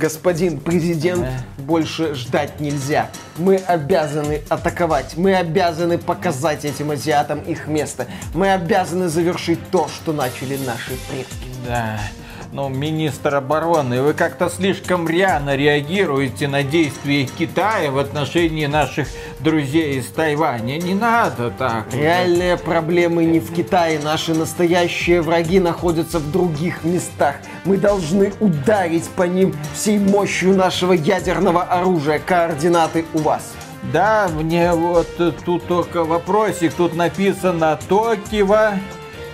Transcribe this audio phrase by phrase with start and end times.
[0.00, 1.26] Господин президент,
[1.58, 3.10] больше ждать нельзя.
[3.36, 5.18] Мы обязаны атаковать.
[5.18, 8.06] Мы обязаны показать этим азиатам их место.
[8.32, 11.48] Мы обязаны завершить то, что начали наши предки.
[11.66, 12.00] Да.
[12.52, 19.06] Ну, министр обороны, вы как-то слишком рьяно реагируете на действия Китая в отношении наших
[19.38, 20.78] друзей из Тайваня.
[20.78, 21.94] Не надо так.
[21.94, 24.00] Реальные проблемы не в Китае.
[24.02, 27.36] Наши настоящие враги находятся в других местах.
[27.64, 32.18] Мы должны ударить по ним всей мощью нашего ядерного оружия.
[32.18, 33.52] Координаты у вас.
[33.92, 35.06] Да, мне вот
[35.44, 36.74] тут только вопросик.
[36.74, 38.72] Тут написано Токио,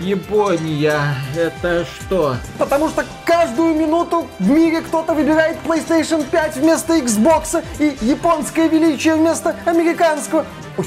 [0.01, 1.15] Япония.
[1.37, 2.37] Это что?
[2.59, 9.15] Потому что каждую минуту в мире кто-то выбирает PlayStation 5 вместо Xbox и японское величие
[9.15, 10.45] вместо американского.
[10.77, 10.87] Ой,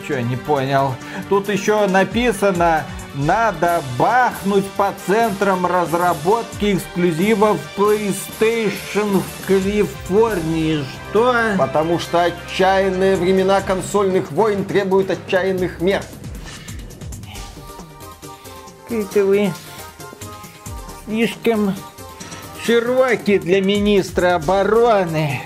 [0.00, 0.94] Ничего не понял.
[1.28, 10.84] Тут еще написано надо бахнуть по центрам разработки эксклюзивов PlayStation в Калифорнии.
[11.10, 11.34] Что?
[11.56, 16.02] Потому что отчаянные времена консольных войн требуют отчаянных мер.
[18.84, 19.52] Какие-то вы
[21.06, 21.74] слишком
[22.62, 25.40] широкий для министра обороны.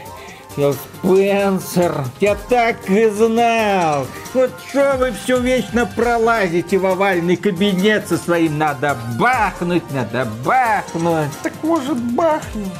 [0.56, 4.09] Фил Спенсер, я так и знал.
[4.34, 11.31] Вот что вы все вечно пролазите в овальный кабинет со своим надо бахнуть, надо бахнуть.
[11.44, 12.72] Так может бахнем?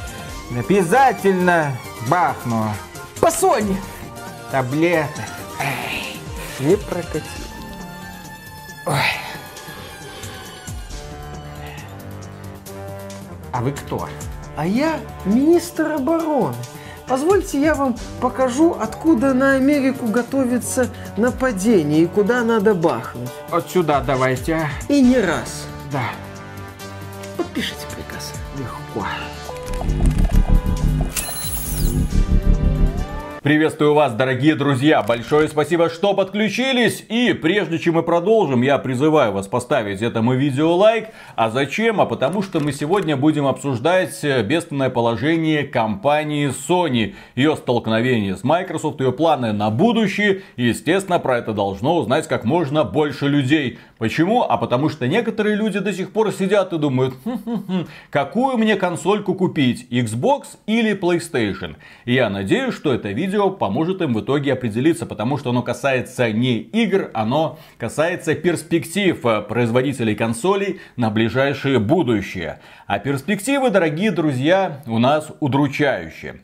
[0.57, 1.71] Обязательно
[2.09, 2.65] бахну.
[3.21, 3.77] По Sony.
[4.51, 5.25] Таблеток.
[6.59, 7.23] Не прокатил.
[13.59, 14.07] А вы кто?
[14.55, 16.55] А я министр обороны.
[17.09, 23.27] Позвольте я вам покажу, откуда на Америку готовится нападение и куда надо бахнуть.
[23.51, 24.53] Вот сюда давайте.
[24.53, 24.69] а.
[24.87, 25.65] И не раз.
[25.91, 26.03] Да,
[27.35, 27.85] Подпишите
[33.49, 35.01] Приветствую вас, дорогие друзья!
[35.01, 37.03] Большое спасибо, что подключились!
[37.09, 41.07] И прежде чем мы продолжим, я призываю вас поставить этому видео лайк.
[41.35, 41.99] А зачем?
[41.99, 47.15] А потому что мы сегодня будем обсуждать э, бедственное положение компании Sony.
[47.33, 50.43] Ее столкновение с Microsoft, ее планы на будущее.
[50.55, 53.79] И, естественно, про это должно узнать как можно больше людей.
[53.99, 54.43] Почему?
[54.43, 59.33] А потому что некоторые люди до сих пор сидят и думают, «Хм-хм-хм, какую мне консольку
[59.33, 61.75] купить, Xbox или PlayStation?
[62.05, 66.31] И я надеюсь, что это видео поможет им в итоге определиться, потому что оно касается
[66.31, 72.61] не игр, оно касается перспектив э, производителей консолей на ближайшее будущее.
[72.87, 76.39] А перспективы, дорогие друзья, у нас удручающие.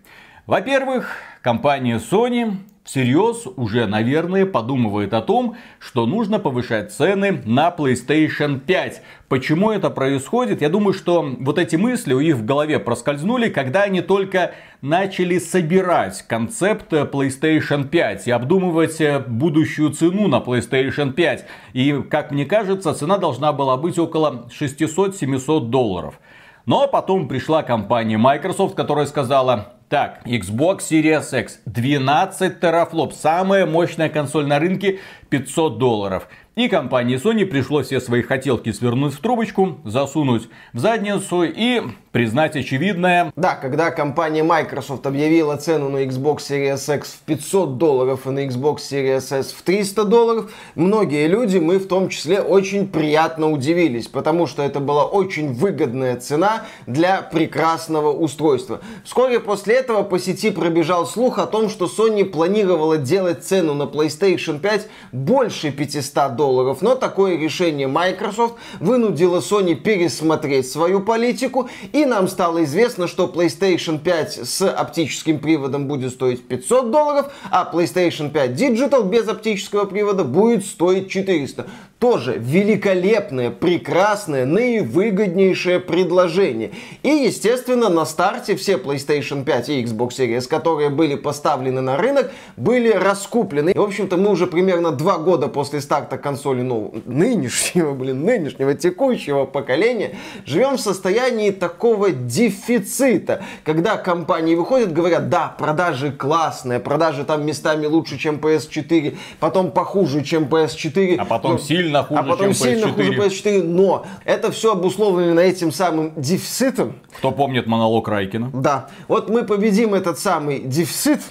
[0.45, 8.59] Во-первых, компания Sony всерьез уже, наверное, подумывает о том, что нужно повышать цены на PlayStation
[8.59, 9.01] 5.
[9.27, 10.61] Почему это происходит?
[10.61, 15.39] Я думаю, что вот эти мысли у них в голове проскользнули, когда они только начали
[15.39, 21.45] собирать концепт э, PlayStation 5 и обдумывать э, будущую цену на PlayStation 5.
[21.73, 26.19] И, как мне кажется, цена должна была быть около 600-700 долларов.
[26.67, 34.09] Но потом пришла компания Microsoft, которая сказала, так, Xbox Series X 12 терафлоп, самая мощная
[34.09, 36.27] консоль на рынке, 500 долларов.
[36.55, 41.81] И компании Sony пришлось все свои хотелки свернуть в трубочку, засунуть в задницу и
[42.13, 43.33] признать очевидное.
[43.35, 48.45] Да, когда компания Microsoft объявила цену на Xbox Series X в 500 долларов и на
[48.45, 54.07] Xbox Series S в 300 долларов, многие люди, мы в том числе, очень приятно удивились,
[54.07, 58.79] потому что это была очень выгодная цена для прекрасного устройства.
[59.03, 63.83] Вскоре после этого по сети пробежал слух о том, что Sony планировала делать цену на
[63.83, 66.44] PlayStation 5 больше 500 долларов,
[66.81, 73.99] но такое решение Microsoft вынудило Sony пересмотреть свою политику и нам стало известно, что PlayStation
[73.99, 80.23] 5 с оптическим приводом будет стоить 500 долларов, а PlayStation 5 Digital без оптического привода
[80.23, 81.67] будет стоить 400.
[81.99, 86.71] Тоже великолепное, прекрасное, наивыгоднейшее предложение.
[87.03, 92.31] И, естественно, на старте все PlayStation 5 и Xbox Series, которые были поставлены на рынок,
[92.57, 93.69] были раскуплены.
[93.69, 98.73] И, в общем-то, мы уже примерно два года после старта консоли ну, нынешнего, блин, нынешнего,
[98.73, 107.23] текущего поколения, живем в состоянии такого дефицита, когда компании выходят, говорят, да, продажи классные, продажи
[107.23, 111.15] там местами лучше, чем PS4, потом похуже, чем PS4.
[111.19, 112.93] А потом но- сильно хуже, а потом чем сильно PS4.
[112.93, 116.95] хуже PS4, но это все обусловлено этим самым дефицитом.
[117.17, 118.51] Кто помнит монолог Райкина?
[118.53, 121.21] Да, вот мы победим этот самый дефицит,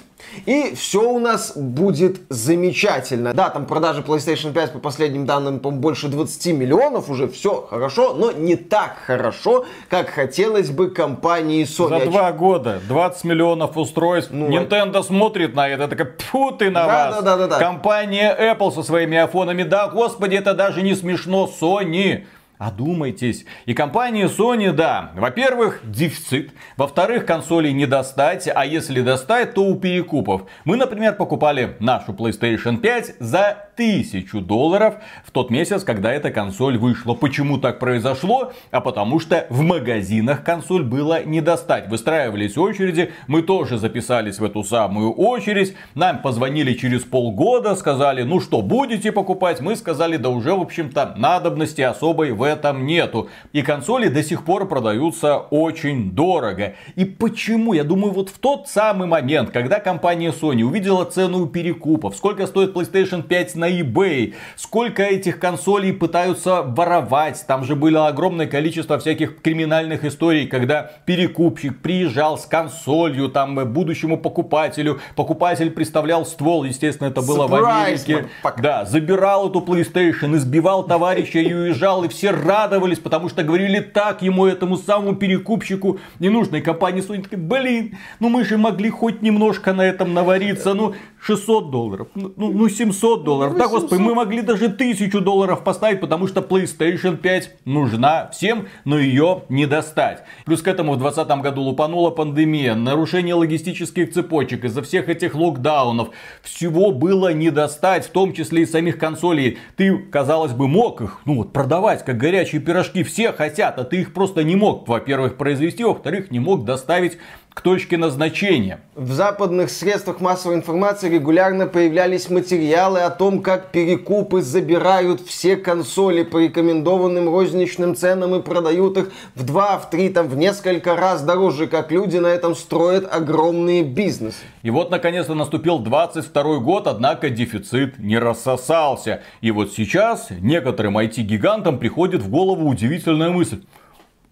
[0.45, 3.33] И все у нас будет замечательно.
[3.33, 8.13] Да, там продажи PlayStation 5 по последним данным, по больше 20 миллионов уже, все хорошо,
[8.13, 11.99] но не так хорошо, как хотелось бы компании Sony.
[11.99, 14.31] За два года 20 миллионов устройств.
[14.31, 17.15] Ну, Nintendo смотрит на это, такая, пфу ты на да, вас.
[17.15, 17.59] Да, да, да, да.
[17.59, 22.25] Компания Apple со своими айфонами, да, господи, это даже не смешно, Sony.
[22.57, 23.45] Одумайтесь.
[23.65, 26.51] И компания Sony, да, во-первых, дефицит.
[26.77, 28.47] Во-вторых, консолей не достать.
[28.53, 30.43] А если достать, то у перекупов.
[30.63, 36.77] Мы, например, покупали нашу PlayStation 5 за 1000 долларов в тот месяц, когда эта консоль
[36.77, 37.13] вышла.
[37.13, 38.53] Почему так произошло?
[38.71, 41.89] А потому что в магазинах консоль было не достать.
[41.89, 43.11] Выстраивались очереди.
[43.27, 45.75] Мы тоже записались в эту самую очередь.
[45.93, 49.59] Нам позвонили через полгода, сказали, ну что, будете покупать?
[49.59, 53.29] Мы сказали, да уже, в общем-то, надобности особой в этом нету.
[53.51, 56.75] И консоли до сих пор продаются очень дорого.
[56.95, 57.73] И почему?
[57.73, 62.75] Я думаю, вот в тот самый момент, когда компания Sony увидела цену перекупов, сколько стоит
[62.75, 67.43] PlayStation 5 на eBay, сколько этих консолей пытаются воровать.
[67.47, 74.17] Там же было огромное количество всяких криминальных историй, когда перекупщик приезжал с консолью там будущему
[74.17, 78.29] покупателю, покупатель представлял ствол, естественно, это было Surprise, в Америке.
[78.57, 84.21] Да, забирал эту PlayStation, избивал товарища и уезжал, и все радовались, потому что говорили так
[84.21, 87.23] ему, этому самому перекупщику ненужной компании Sony.
[87.23, 92.31] Такие, блин, ну мы же могли хоть немножко на этом навариться, ну 600 долларов, ну,
[92.37, 97.17] ну 700 долларов, ну, да господи, мы могли даже 1000 долларов поставить, потому что PlayStation
[97.17, 100.23] 5 нужна всем, но ее не достать.
[100.45, 106.09] Плюс к этому в 2020 году лупанула пандемия, нарушение логистических цепочек из-за всех этих локдаунов.
[106.43, 109.57] Всего было не достать, в том числе и самих консолей.
[109.75, 113.97] Ты, казалось бы, мог их ну, вот, продавать, как горячие пирожки все хотят, а ты
[113.97, 117.19] их просто не мог, во-первых, произвести, во-вторых, не мог доставить
[117.55, 118.81] к точке назначения.
[118.95, 126.23] В западных средствах массовой информации регулярно появлялись материалы о том, как перекупы забирают все консоли
[126.23, 131.23] по рекомендованным розничным ценам и продают их в два, в три, там, в несколько раз
[131.23, 134.43] дороже, как люди на этом строят огромные бизнесы.
[134.61, 139.23] И вот, наконец-то, наступил 22 год, однако дефицит не рассосался.
[139.39, 143.61] И вот сейчас некоторым IT-гигантам приходит в голову удивительная мысль.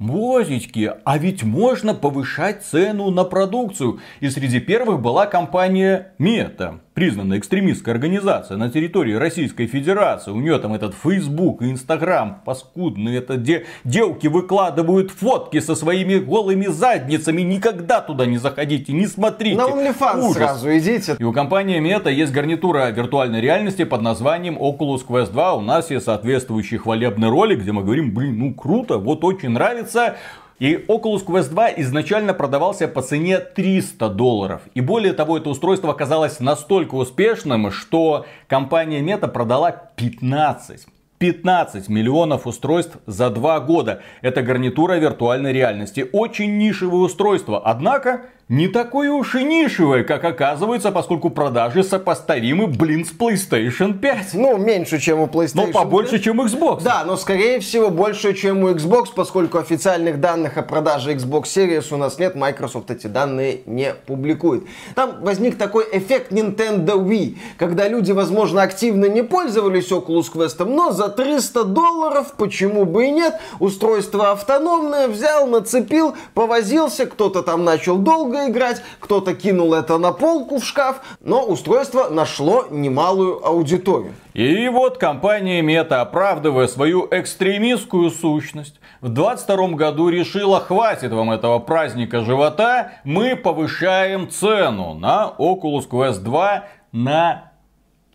[0.04, 4.02] Бозечки, а ведь можно повышать цену на продукцию.
[4.20, 10.31] И среди первых была компания Мета признанная экстремистская организация на территории Российской Федерации.
[10.31, 13.16] У нее там этот Facebook и Instagram паскудный.
[13.16, 17.42] Это где девки выкладывают фотки со своими голыми задницами.
[17.42, 19.57] Никогда туда не заходите, не смотрите.
[19.57, 21.16] На OnlyFans сразу идите.
[21.18, 25.56] И у компании Meta есть гарнитура виртуальной реальности под названием Oculus Quest 2.
[25.56, 30.16] У нас есть соответствующий хвалебный ролик, где мы говорим, блин, ну круто, вот очень нравится.
[30.60, 34.62] И Oculus Quest 2 изначально продавался по цене 300 долларов.
[34.74, 40.88] И более того, это устройство оказалось настолько успешным, что компания Meta продала 15.
[41.18, 44.02] 15 миллионов устройств за 2 года.
[44.22, 46.06] Это гарнитура виртуальной реальности.
[46.12, 47.62] Очень нишевое устройство.
[47.64, 54.34] Однако не такое уж и нишевое, как оказывается, поскольку продажи сопоставимы, блин, с PlayStation 5.
[54.34, 56.24] Ну, меньше, чем у PlayStation Но побольше, 5.
[56.24, 56.84] чем Xbox.
[56.84, 61.94] Да, но скорее всего больше, чем у Xbox, поскольку официальных данных о продаже Xbox Series
[61.94, 64.63] у нас нет, Microsoft эти данные не публикует.
[64.94, 70.92] Там возник такой эффект Nintendo Wii, когда люди, возможно, активно не пользовались Oculus Quest, но
[70.92, 77.97] за 300 долларов, почему бы и нет, устройство автономное, взял, нацепил, повозился, кто-то там начал
[77.97, 84.13] долго играть, кто-то кинул это на полку в шкаф, но устройство нашло немалую аудиторию.
[84.33, 91.59] И вот компания Meta, оправдывая свою экстремистскую сущность, в 22 году решила, хватит вам этого
[91.59, 97.52] праздника живота, мы повышаем цену на Oculus Quest 2 на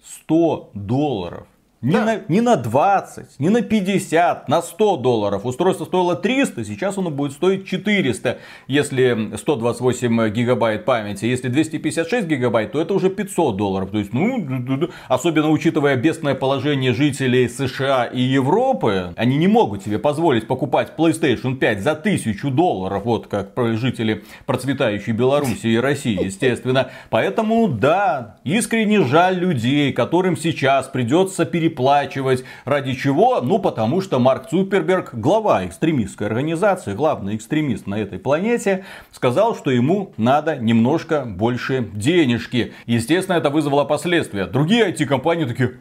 [0.05, 1.47] 100 долларов.
[1.81, 2.05] Не, да.
[2.05, 5.47] на, не на 20, не на 50, на 100 долларов.
[5.47, 11.27] Устройство стоило 300, сейчас оно будет стоить 400, если 128 гигабайт памяти.
[11.27, 13.93] Если 256 гигабайт, то это уже 500 долларов.
[13.93, 20.01] То есть, ну, особенно учитывая бедственное положение жителей США и Европы, они не могут себе
[20.01, 26.91] позволить покупать PlayStation 5 за 1000 долларов, вот как жители процветающей Беларуси и России, естественно.
[27.09, 32.45] Поэтому, да, искренне жаль людей, которым сейчас придется перейти переплачивать.
[32.65, 33.41] Ради чего?
[33.41, 39.71] Ну, потому что Марк Цуперберг, глава экстремистской организации, главный экстремист на этой планете, сказал, что
[39.71, 42.73] ему надо немножко больше денежки.
[42.87, 44.47] Естественно, это вызвало последствия.
[44.47, 45.75] Другие IT-компании такие,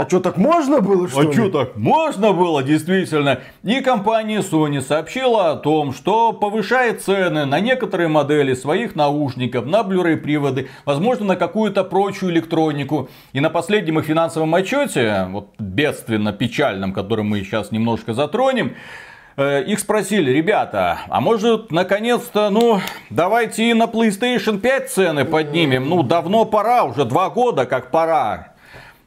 [0.00, 1.32] А что, так можно было, что А ли?
[1.32, 3.40] что так можно было, действительно?
[3.62, 9.80] И компания Sony сообщила о том, что повышает цены на некоторые модели своих наушников, на
[9.82, 13.10] Blu-ray приводы, возможно, на какую-то прочую электронику.
[13.34, 18.76] И на последнем их финансовом отчете, вот бедственно печальном, который мы сейчас немножко затронем,
[19.36, 22.80] э, их спросили, ребята, а может, наконец-то, ну,
[23.10, 25.90] давайте и на PlayStation 5 цены поднимем.
[25.90, 28.54] Ну, давно пора, уже два года как пора.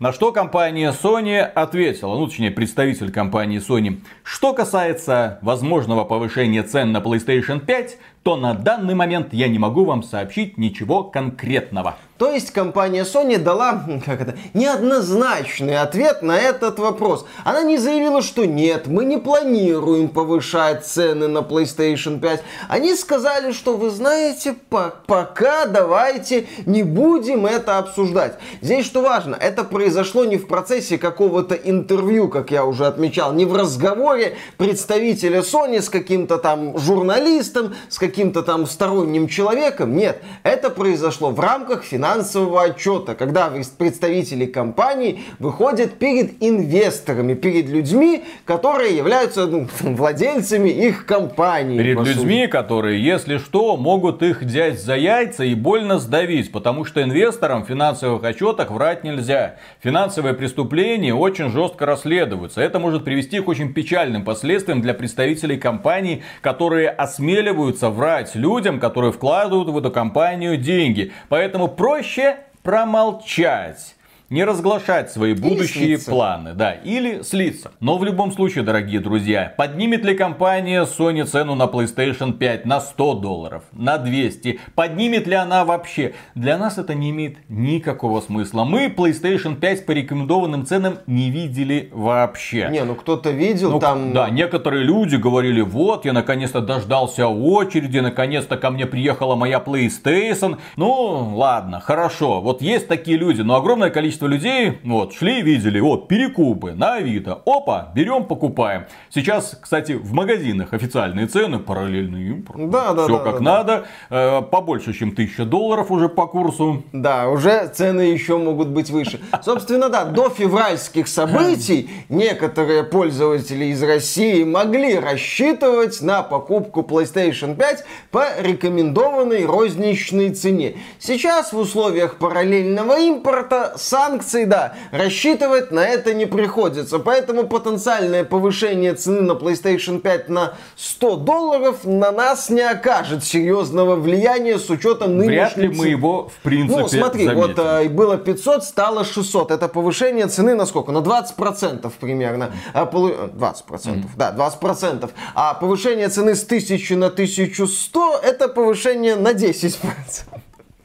[0.03, 6.91] На что компания Sony ответила, ну точнее представитель компании Sony, что касается возможного повышения цен
[6.91, 11.97] на PlayStation 5, то на данный момент я не могу вам сообщить ничего конкретного.
[12.17, 17.25] То есть компания Sony дала как это, неоднозначный ответ на этот вопрос.
[17.43, 22.43] Она не заявила, что нет, мы не планируем повышать цены на PlayStation 5.
[22.69, 28.37] Они сказали, что вы знаете, по пока давайте не будем это обсуждать.
[28.61, 33.45] Здесь что важно, это произошло не в процессе какого-то интервью, как я уже отмечал, не
[33.45, 39.95] в разговоре представителя Sony с каким-то там журналистом, с каким-то там сторонним человеком.
[39.95, 48.23] Нет, это произошло в рамках финансового отчета, когда представители компании выходят перед инвесторами, перед людьми,
[48.45, 51.79] которые являются ну, владельцами их компании.
[51.79, 57.01] Перед людьми, которые, если что, могут их взять за яйца и больно сдавить, потому что
[57.01, 59.55] инвесторам в финансовых отчетах врать нельзя.
[59.81, 62.61] Финансовые преступления очень жестко расследуются.
[62.61, 69.13] Это может привести к очень печальным последствиям для представителей компаний, которые осмеливаются врать людям, которые
[69.13, 71.13] вкладывают в эту компанию деньги.
[71.29, 73.95] Поэтому проще промолчать.
[74.29, 77.71] Не разглашать свои будущие планы, да, или слиться.
[77.79, 82.81] Но в любом случае, дорогие друзья, поднимет ли компания Sony цену на PlayStation 5 на
[82.81, 84.59] 100 долларов, на 200?
[84.75, 86.13] Поднимет ли она вообще?
[86.35, 88.63] Для нас это не имеет никакого смысла.
[88.63, 92.69] Мы PlayStation 5 по рекомендованным ценам не видели вообще.
[92.71, 94.13] Не, ну кто-то видел Ну, там...
[94.13, 100.57] Да, некоторые люди говорили, вот, я наконец-то дождался очереди, наконец-то ко мне приехала моя PlayStation.
[100.75, 105.79] Ну, ладно, хорошо, вот есть такие люди, но огромное количество людей, вот, шли и видели,
[105.79, 107.41] вот, перекупы на Авито.
[107.45, 108.85] Опа, берем, покупаем.
[109.09, 112.69] Сейчас, кстати, в магазинах официальные цены, параллельный импорт.
[112.69, 116.83] Да, да, Все да, как да, надо, э, побольше, чем 1000 долларов уже по курсу.
[116.91, 119.19] Да, уже цены еще могут быть выше.
[119.41, 127.85] Собственно, да, до февральских событий некоторые пользователи из России могли рассчитывать на покупку PlayStation 5
[128.11, 130.75] по рекомендованной розничной цене.
[130.99, 133.73] Сейчас в условиях параллельного импорта
[134.07, 136.99] санкций, да, рассчитывать на это не приходится.
[136.99, 143.95] Поэтому потенциальное повышение цены на PlayStation 5 на 100 долларов на нас не окажет серьезного
[143.95, 147.47] влияния с учетом нынешней Вряд ли мы его, в принципе, Ну, смотри, заметим.
[147.47, 149.51] вот э, было 500, стало 600.
[149.51, 150.91] Это повышение цены на сколько?
[150.91, 152.51] На 20% примерно.
[152.73, 155.11] А, полу- э, 20%, да, 20%.
[155.35, 159.77] А повышение цены с 1000 на 1100, это повышение на 10%.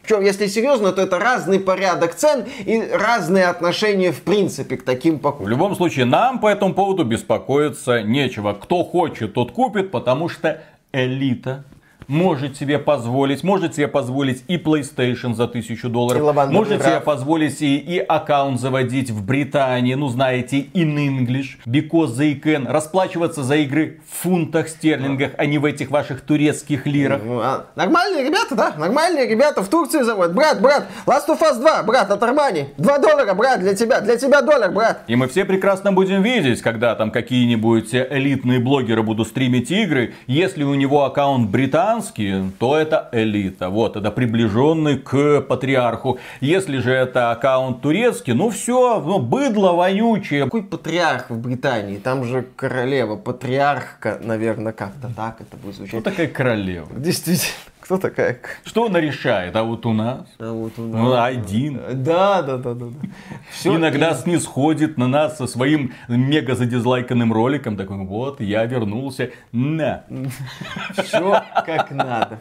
[0.08, 5.18] Причем, если серьезно, то это разный порядок цен и разные отношения в принципе к таким
[5.18, 5.48] В покупкам.
[5.48, 8.54] любом случае, нам по этому поводу беспокоиться нечего.
[8.54, 10.62] Кто хочет, тот купит, потому что
[10.92, 11.64] элита
[12.08, 17.76] может себе позволить, может себе позволить и PlayStation за 1000 долларов, может себе позволить и,
[17.76, 24.00] и аккаунт заводить в Британии, ну знаете, in English, because they can, расплачиваться за игры
[24.10, 27.20] в фунтах стерлингах, а не в этих ваших турецких лирах.
[27.24, 28.74] Ну, а нормальные ребята, да?
[28.76, 30.34] Нормальные ребята в Турции заводят.
[30.34, 32.68] Брат, брат, Last of Us 2, брат, от Армани.
[32.78, 34.00] 2 доллара, брат, для тебя.
[34.00, 35.02] Для тебя доллар, брат.
[35.06, 40.64] И мы все прекрасно будем видеть, когда там какие-нибудь элитные блогеры будут стримить игры, если
[40.64, 41.50] у него аккаунт
[41.98, 43.68] британский, то это элита.
[43.70, 46.18] Вот, это приближенный к патриарху.
[46.40, 50.44] Если же это аккаунт турецкий, ну все, ну, быдло вонючее.
[50.44, 51.98] Какой патриарх в Британии?
[51.98, 56.04] Там же королева, патриархка, наверное, как-то так это будет звучать.
[56.04, 56.88] такая королева?
[56.96, 57.52] Действительно,
[57.88, 58.38] кто такая?
[58.66, 59.56] Что она решает?
[59.56, 60.26] А вот у нас?
[60.38, 61.80] А вот у Ну, нас- один.
[62.04, 62.84] Да, да, да, да.
[62.84, 63.08] да.
[63.50, 67.78] Всё, Иногда и- снисходит на нас со своим мега задизлайканным роликом.
[67.78, 69.30] Такой, вот, я вернулся.
[69.52, 70.04] На.
[71.02, 72.38] Все как надо.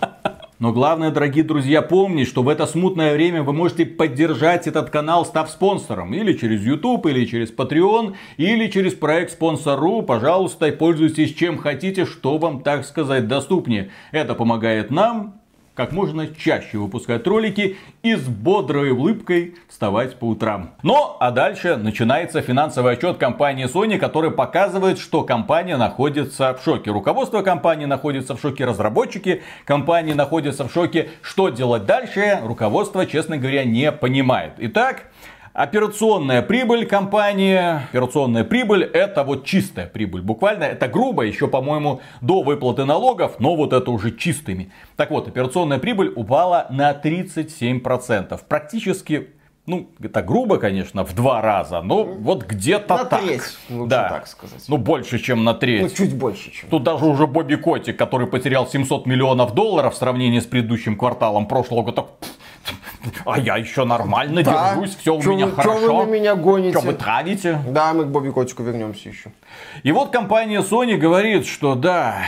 [0.60, 5.24] Но главное, дорогие друзья, помнить, что в это смутное время вы можете поддержать этот канал,
[5.24, 6.16] став спонсором.
[6.16, 10.02] Или через YouTube, или через Patreon, или через проект Спонсору.
[10.02, 13.92] Пожалуйста, пользуйтесь чем хотите, что вам, так сказать, доступнее.
[14.12, 15.42] Это помогает нам
[15.78, 20.72] как можно чаще выпускать ролики и с бодрой улыбкой вставать по утрам.
[20.82, 26.90] Ну, а дальше начинается финансовый отчет компании Sony, который показывает, что компания находится в шоке.
[26.90, 31.12] Руководство компании находится в шоке, разработчики компании находятся в шоке.
[31.22, 34.54] Что делать дальше, руководство, честно говоря, не понимает.
[34.58, 35.12] Итак,
[35.58, 40.22] Операционная прибыль компании, операционная прибыль это вот чистая прибыль.
[40.22, 44.72] Буквально это грубо, еще, по-моему, до выплаты налогов, но вот это уже чистыми.
[44.98, 48.40] Так вот, операционная прибыль упала на 37%.
[48.48, 49.30] Практически
[49.68, 53.22] ну, это грубо, конечно, в два раза, но вот где-то на так.
[53.22, 54.10] треть, лучше да.
[54.10, 54.64] так сказать.
[54.70, 55.82] Ну, больше, чем на треть.
[55.82, 56.70] Ну, чуть больше, чем.
[56.70, 61.48] Тут даже уже Бобби Котик, который потерял 700 миллионов долларов в сравнении с предыдущим кварталом
[61.48, 62.06] прошлого года,
[63.26, 64.74] а я еще нормально Да.
[64.74, 65.98] держусь, все у Чё меня вы- хорошо.
[65.98, 66.78] вы на меня гоните?
[66.78, 67.60] Что вы травите?
[67.68, 69.32] Да, мы к Бобби Котику вернемся еще.
[69.84, 72.20] И вот компания Sony говорит, что да,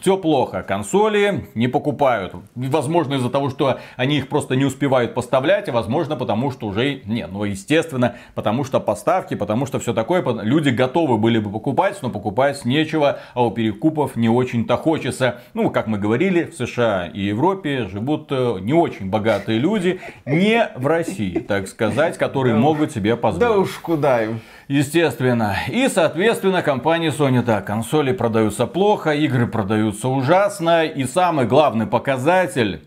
[0.00, 2.34] все плохо, консоли не покупают.
[2.54, 7.00] Возможно из-за того, что они их просто не успевают поставлять, а возможно потому, что уже,
[7.04, 11.98] не, ну естественно, потому что поставки, потому что все такое, люди готовы были бы покупать,
[12.02, 15.40] но покупать нечего, а у перекупов не очень-то хочется.
[15.54, 20.70] Ну, как мы говорили, в США и Европе живут э, не очень богатые люди, не
[20.76, 23.48] в России, так сказать, которые могут себе позволить.
[23.48, 24.40] Да уж куда им.
[24.68, 25.56] Естественно.
[25.68, 30.84] И, соответственно, компания Sony, да, консоли продаются плохо, игры продаются ужасно.
[30.84, 32.82] И самый главный показатель.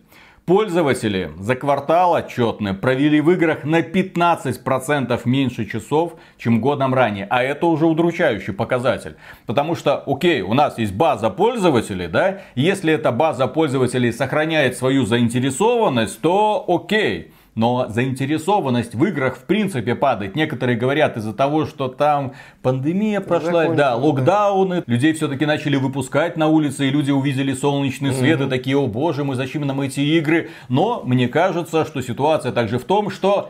[0.48, 7.28] Пользователи за квартал отчетные провели в играх на 15% меньше часов, чем годом ранее.
[7.30, 9.18] А это уже удручающий показатель.
[9.46, 15.06] Потому что, окей, у нас есть база пользователей, да, если эта база пользователей сохраняет свою
[15.06, 17.34] заинтересованность, то окей.
[17.58, 20.36] Но заинтересованность в играх в принципе падает.
[20.36, 23.96] Некоторые говорят из-за того, что там пандемия прошла, Закончилось, да, да.
[23.96, 24.84] локдауны.
[24.86, 29.24] Людей все-таки начали выпускать на улице, и люди увидели солнечный свет и такие, о боже
[29.24, 30.52] мой, зачем нам эти игры?
[30.70, 33.50] Но мне кажется, что ситуация также в том, что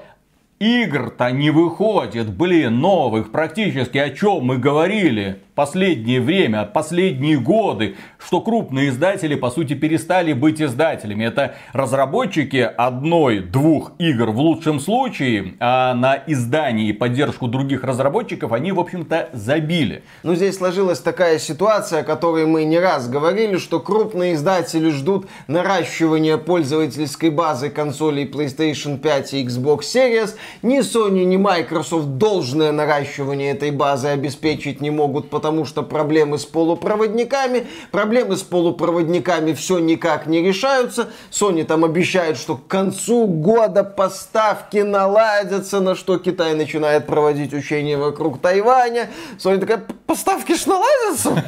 [0.59, 8.41] Игр-то не выходит, блин, новых практически, о чем мы говорили последнее время, последние годы, что
[8.41, 11.25] крупные издатели, по сути, перестали быть издателями.
[11.25, 18.71] Это разработчики одной-двух игр в лучшем случае, а на издание и поддержку других разработчиков они,
[18.71, 20.03] в общем-то, забили.
[20.21, 25.27] Ну, здесь сложилась такая ситуация, о которой мы не раз говорили, что крупные издатели ждут
[25.47, 30.35] наращивания пользовательской базы консолей PlayStation 5 и Xbox Series.
[30.61, 36.45] Ни Sony, ни Microsoft должное наращивание этой базы обеспечить не могут, потому что проблемы с
[36.45, 37.67] полупроводниками.
[37.91, 41.09] Проблемы с полупроводниками все никак не решаются.
[41.31, 47.97] Sony там обещает, что к концу года поставки наладятся, на что Китай начинает проводить учения
[47.97, 49.09] вокруг Тайваня.
[49.37, 51.43] Sony такая, поставки ж наладятся?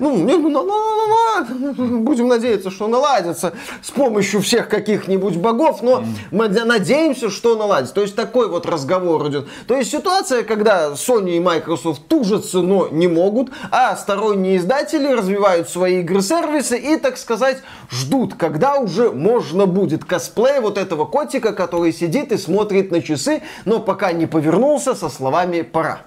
[0.00, 3.52] Ну, ну, ну, ну, будем надеяться, что наладятся
[3.82, 7.94] с помощью всех каких-нибудь богов, но мы надеемся, что наладится.
[7.94, 9.48] То есть такой вот разговор идет.
[9.66, 15.68] То есть ситуация, когда Sony и Microsoft тужатся, но не могут, а сторонние издатели развивают
[15.68, 17.58] свои игры-сервисы и, так сказать,
[17.90, 23.42] ждут, когда уже можно будет косплей вот этого котика, который сидит и смотрит на часы,
[23.64, 26.02] но пока не повернулся со словами «пора».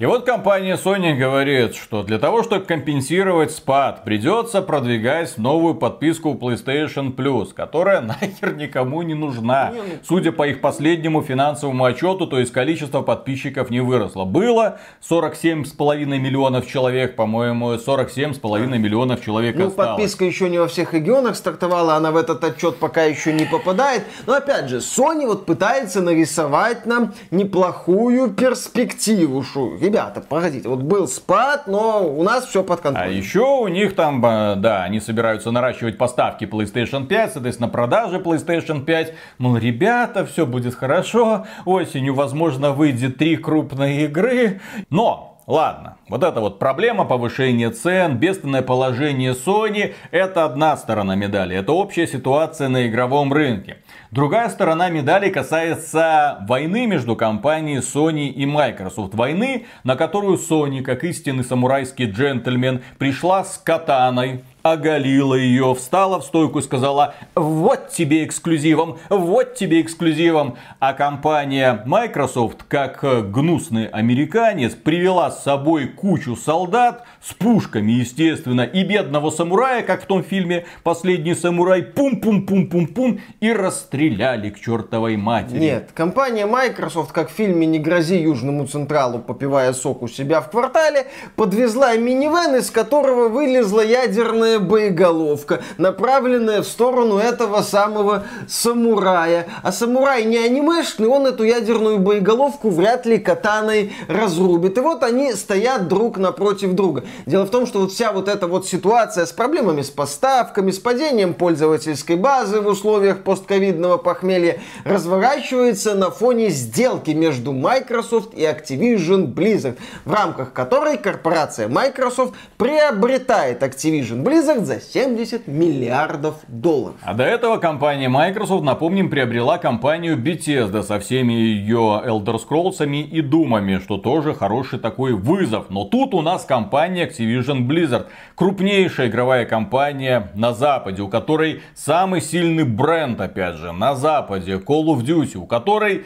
[0.00, 6.32] И вот компания Sony говорит, что для того, чтобы компенсировать спад, придется продвигать новую подписку
[6.34, 9.72] PlayStation Plus, которая нахер никому не нужна.
[10.04, 14.24] Судя по их последнему финансовому отчету, то есть количество подписчиков не выросло.
[14.24, 14.78] Было
[15.08, 19.90] 47,5 миллионов человек, по-моему, 47,5 миллионов человек Ну, осталось.
[19.92, 24.02] подписка еще не во всех регионах стартовала, она в этот отчет пока еще не попадает.
[24.26, 29.44] Но опять же, Sony вот пытается нарисовать нам неплохую перспективу.
[29.84, 33.14] Ребята, погодите, вот был спад, но у нас все под А контролем.
[33.14, 38.82] еще у них там, э, да, они собираются наращивать поставки PlayStation 5, соответственно, продажи PlayStation
[38.82, 39.12] 5.
[39.36, 44.62] Мол, ребята, все будет хорошо, осенью, возможно, выйдет три крупные игры.
[44.88, 51.54] Но Ладно, вот эта вот проблема повышения цен, бедственное положение Sony, это одна сторона медали,
[51.54, 53.82] это общая ситуация на игровом рынке.
[54.10, 59.14] Другая сторона медали касается войны между компанией Sony и Microsoft.
[59.14, 66.24] Войны, на которую Sony, как истинный самурайский джентльмен, пришла с катаной, оголила ее, встала в
[66.24, 70.56] стойку и сказала, вот тебе эксклюзивом, вот тебе эксклюзивом.
[70.80, 78.84] А компания Microsoft, как гнусный американец, привела с собой кучу солдат с пушками, естественно, и
[78.84, 85.58] бедного самурая, как в том фильме «Последний самурай», пум-пум-пум-пум-пум, и расстреляли к чертовой матери.
[85.58, 90.50] Нет, компания Microsoft, как в фильме «Не грози Южному Централу, попивая сок у себя в
[90.50, 99.46] квартале», подвезла минивэн, из которого вылезла ядерная ядерная боеголовка, направленная в сторону этого самого самурая.
[99.62, 104.78] А самурай не анимешный, он эту ядерную боеголовку вряд ли катаной разрубит.
[104.78, 107.04] И вот они стоят друг напротив друга.
[107.26, 110.78] Дело в том, что вот вся вот эта вот ситуация с проблемами с поставками, с
[110.78, 119.32] падением пользовательской базы в условиях постковидного похмелья разворачивается на фоне сделки между Microsoft и Activision
[119.34, 126.96] Blizzard, в рамках которой корпорация Microsoft приобретает Activision Blizzard за 70 миллиардов долларов.
[127.02, 133.20] А до этого компания Microsoft, напомним, приобрела компанию Bethesda со всеми ее Elder Scrolls и
[133.20, 135.70] Думами, что тоже хороший такой вызов.
[135.70, 142.20] Но тут у нас компания Activision Blizzard, крупнейшая игровая компания на Западе, у которой самый
[142.20, 146.04] сильный бренд, опять же, на Западе, Call of Duty, у которой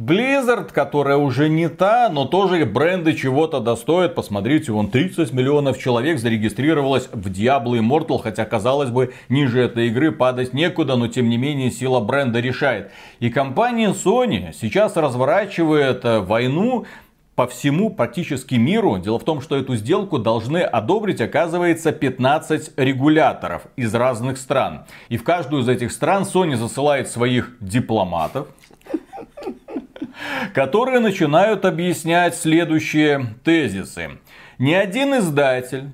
[0.00, 4.14] Blizzard, которая уже не та, но тоже бренды чего-то достоят.
[4.14, 10.10] Посмотрите, вон 30 миллионов человек зарегистрировалось в Diablo Immortal, хотя, казалось бы, ниже этой игры
[10.10, 12.92] падать некуда, но тем не менее сила бренда решает.
[13.18, 16.86] И компания Sony сейчас разворачивает э, войну
[17.34, 18.96] по всему практически миру.
[18.98, 24.84] Дело в том, что эту сделку должны одобрить, оказывается, 15 регуляторов из разных стран.
[25.10, 28.48] И в каждую из этих стран Sony засылает своих дипломатов,
[30.54, 34.18] которые начинают объяснять следующие тезисы.
[34.58, 35.90] Ни один издатель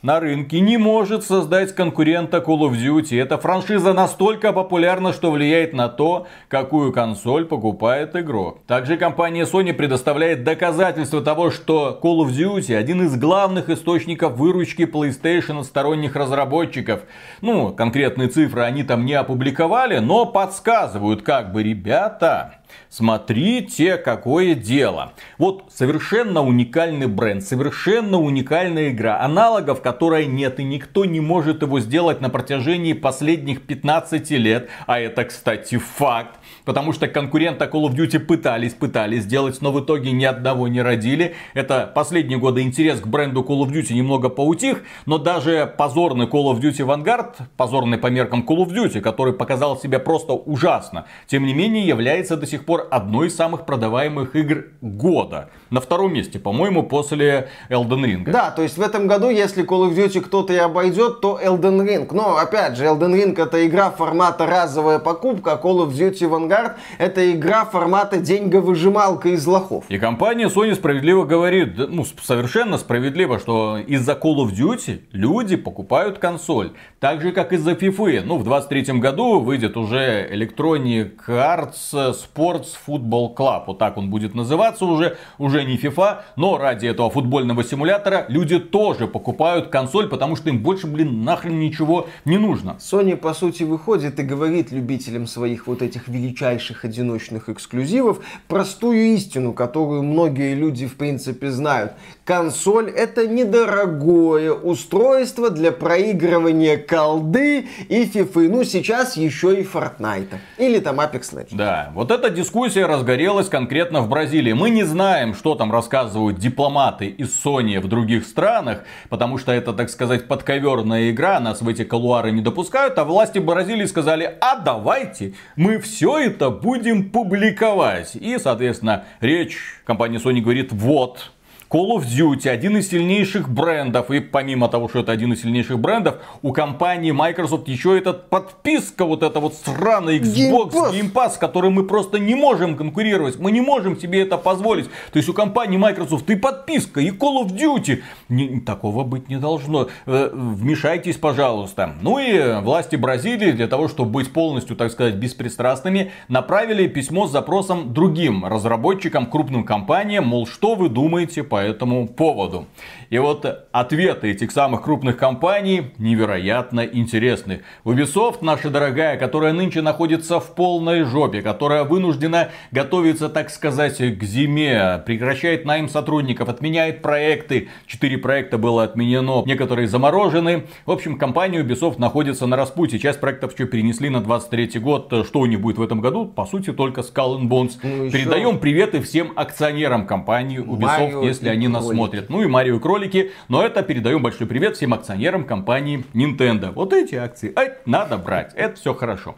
[0.00, 3.20] на рынке не может создать конкурента Call of Duty.
[3.20, 8.60] Эта франшиза настолько популярна, что влияет на то, какую консоль покупает игрок.
[8.68, 14.82] Также компания Sony предоставляет доказательства того, что Call of Duty один из главных источников выручки
[14.82, 17.00] PlayStation от сторонних разработчиков.
[17.40, 22.57] Ну, конкретные цифры они там не опубликовали, но подсказывают, как бы, ребята,
[22.90, 25.12] Смотрите, какое дело.
[25.36, 31.80] Вот совершенно уникальный бренд, совершенно уникальная игра, аналогов которой нет, и никто не может его
[31.80, 34.70] сделать на протяжении последних 15 лет.
[34.86, 36.37] А это, кстати, факт.
[36.68, 40.82] Потому что конкурента Call of Duty пытались, пытались сделать, но в итоге ни одного не
[40.82, 41.34] родили.
[41.54, 46.52] Это последние годы интерес к бренду Call of Duty немного поутих, но даже позорный Call
[46.52, 51.46] of Duty Vanguard, позорный по меркам Call of Duty, который показал себя просто ужасно, тем
[51.46, 55.48] не менее является до сих пор одной из самых продаваемых игр года.
[55.70, 58.30] На втором месте, по-моему, после Elden Ring.
[58.30, 61.80] Да, то есть в этом году, если Call of Duty кто-то и обойдет, то Elden
[61.86, 62.08] Ring.
[62.12, 66.57] Но, опять же, Elden Ring это игра формата разовая покупка, а Call of Duty Vanguard
[66.98, 69.84] это игра формата деньговыжималка из лохов.
[69.88, 76.18] И компания Sony справедливо говорит, ну, совершенно справедливо, что из-за Call of Duty люди покупают
[76.18, 76.72] консоль.
[77.00, 78.22] Так же, как из-за FIFA.
[78.24, 83.64] Ну, в 23 году выйдет уже Electronic Arts Sports Football Club.
[83.68, 85.16] Вот так он будет называться уже.
[85.38, 90.62] Уже не FIFA, но ради этого футбольного симулятора люди тоже покупают консоль, потому что им
[90.62, 92.76] больше, блин, нахрен ничего не нужно.
[92.80, 96.47] Sony, по сути, выходит и говорит любителям своих вот этих величайших
[96.84, 101.92] одиночных эксклюзивов простую истину, которую многие люди, в принципе, знают.
[102.24, 108.48] Консоль это недорогое устройство для проигрывания колды и фифы.
[108.48, 110.34] Ну, сейчас еще и Fortnite.
[110.58, 111.56] Или там Apex Legends.
[111.56, 114.52] Да, вот эта дискуссия разгорелась конкретно в Бразилии.
[114.52, 119.72] Мы не знаем, что там рассказывают дипломаты из Sony в других странах, потому что это,
[119.72, 124.56] так сказать, подковерная игра, нас в эти колуары не допускают, а власти Бразилии сказали, а
[124.56, 128.14] давайте мы все это будем публиковать.
[128.14, 131.32] И, соответственно, речь компании Sony говорит, вот,
[131.70, 134.10] Call of Duty, один из сильнейших брендов.
[134.10, 139.04] И помимо того, что это один из сильнейших брендов, у компании Microsoft еще этот подписка,
[139.04, 142.74] вот эта вот сраная Xbox Game Pass, Game Pass с которым мы просто не можем
[142.74, 143.38] конкурировать.
[143.38, 144.86] Мы не можем себе это позволить.
[145.12, 148.02] То есть у компании Microsoft и подписка, и Call of Duty.
[148.30, 149.88] Не, такого быть не должно.
[150.06, 151.96] Э, вмешайтесь, пожалуйста.
[152.00, 157.32] Ну и власти Бразилии для того, чтобы быть полностью, так сказать, беспристрастными, направили письмо с
[157.32, 162.66] запросом другим разработчикам, крупным компаниям, мол, что вы думаете по по этому поводу.
[163.10, 167.62] И вот ответы этих самых крупных компаний невероятно интересны.
[167.84, 174.22] Ubisoft, наша дорогая, которая нынче находится в полной жопе, которая вынуждена готовиться, так сказать, к
[174.22, 177.68] зиме, прекращает найм сотрудников, отменяет проекты.
[177.86, 180.66] Четыре проекта было отменено, некоторые заморожены.
[180.86, 182.98] В общем, компания Ubisoft находится на распутье.
[182.98, 185.12] Часть проектов еще перенесли на 23 год.
[185.26, 186.26] Что у них будет в этом году?
[186.26, 187.72] По сути, только Skull and Bones.
[187.82, 192.28] Ну, Передаем приветы всем акционерам компании Ubisoft, Mario если они нас смотрят.
[192.28, 193.32] Ну и Марио кролики.
[193.48, 196.72] Но это передаем большой привет всем акционерам компании Nintendo.
[196.72, 198.52] Вот эти акции ай, надо брать.
[198.54, 199.36] Это все хорошо.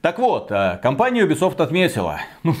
[0.00, 2.54] Так вот, э, компания Ubisoft отметила, ну,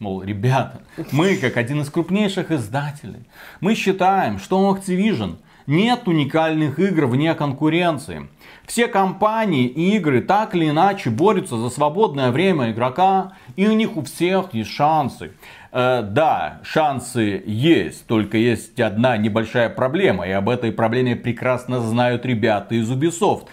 [0.00, 0.80] мол, ребята,
[1.12, 3.28] мы как один из крупнейших издателей,
[3.60, 8.28] мы считаем, что Activision Нет уникальных игр вне конкуренции.
[8.66, 13.96] Все компании и игры так или иначе борются за свободное время игрока, и у них
[13.96, 15.32] у всех есть шансы.
[15.76, 22.24] Э, да, шансы есть, только есть одна небольшая проблема, и об этой проблеме прекрасно знают
[22.24, 23.48] ребята из Ubisoft.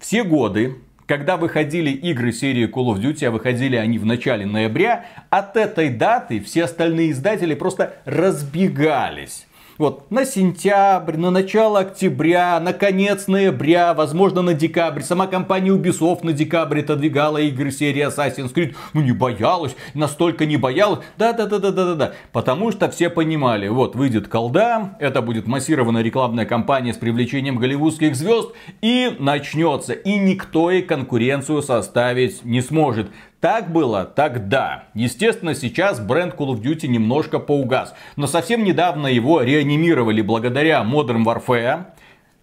[0.00, 5.04] Все годы, когда выходили игры серии Call of Duty, а выходили они в начале ноября,
[5.30, 9.46] от этой даты все остальные издатели просто разбегались.
[9.80, 15.00] Вот, на сентябрь, на начало октября, на конец ноября, возможно на декабрь.
[15.00, 18.74] Сама компания Ubisoft на декабрь отодвигала игры серии Assassin's Creed.
[18.92, 21.00] Ну не боялась, настолько не боялась.
[21.16, 22.12] Да-да-да-да-да-да.
[22.30, 28.14] Потому что все понимали, вот выйдет колда, это будет массированная рекламная кампания с привлечением голливудских
[28.14, 28.50] звезд
[28.82, 29.94] и начнется.
[29.94, 33.10] И никто ей конкуренцию составить не сможет.
[33.40, 34.84] Так было тогда.
[34.92, 37.94] Естественно, сейчас бренд Call of Duty немножко поугас.
[38.16, 41.86] Но совсем недавно его реанимировали благодаря Modern Warfare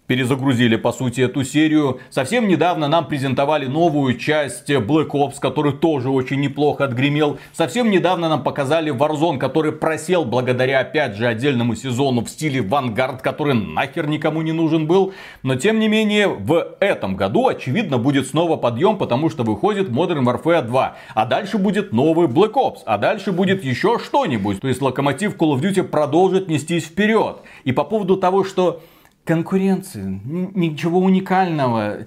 [0.08, 2.00] перезагрузили, по сути, эту серию.
[2.10, 7.38] Совсем недавно нам презентовали новую часть Black Ops, который тоже очень неплохо отгремел.
[7.52, 13.20] Совсем недавно нам показали Warzone, который просел благодаря, опять же, отдельному сезону в стиле Vanguard,
[13.20, 15.12] который нахер никому не нужен был.
[15.42, 20.24] Но, тем не менее, в этом году, очевидно, будет снова подъем, потому что выходит Modern
[20.24, 20.96] Warfare 2.
[21.14, 22.78] А дальше будет новый Black Ops.
[22.86, 24.60] А дальше будет еще что-нибудь.
[24.60, 27.42] То есть, локомотив Call of Duty продолжит нестись вперед.
[27.64, 28.80] И по поводу того, что
[29.28, 30.22] конкуренции,
[30.54, 32.06] ничего уникального.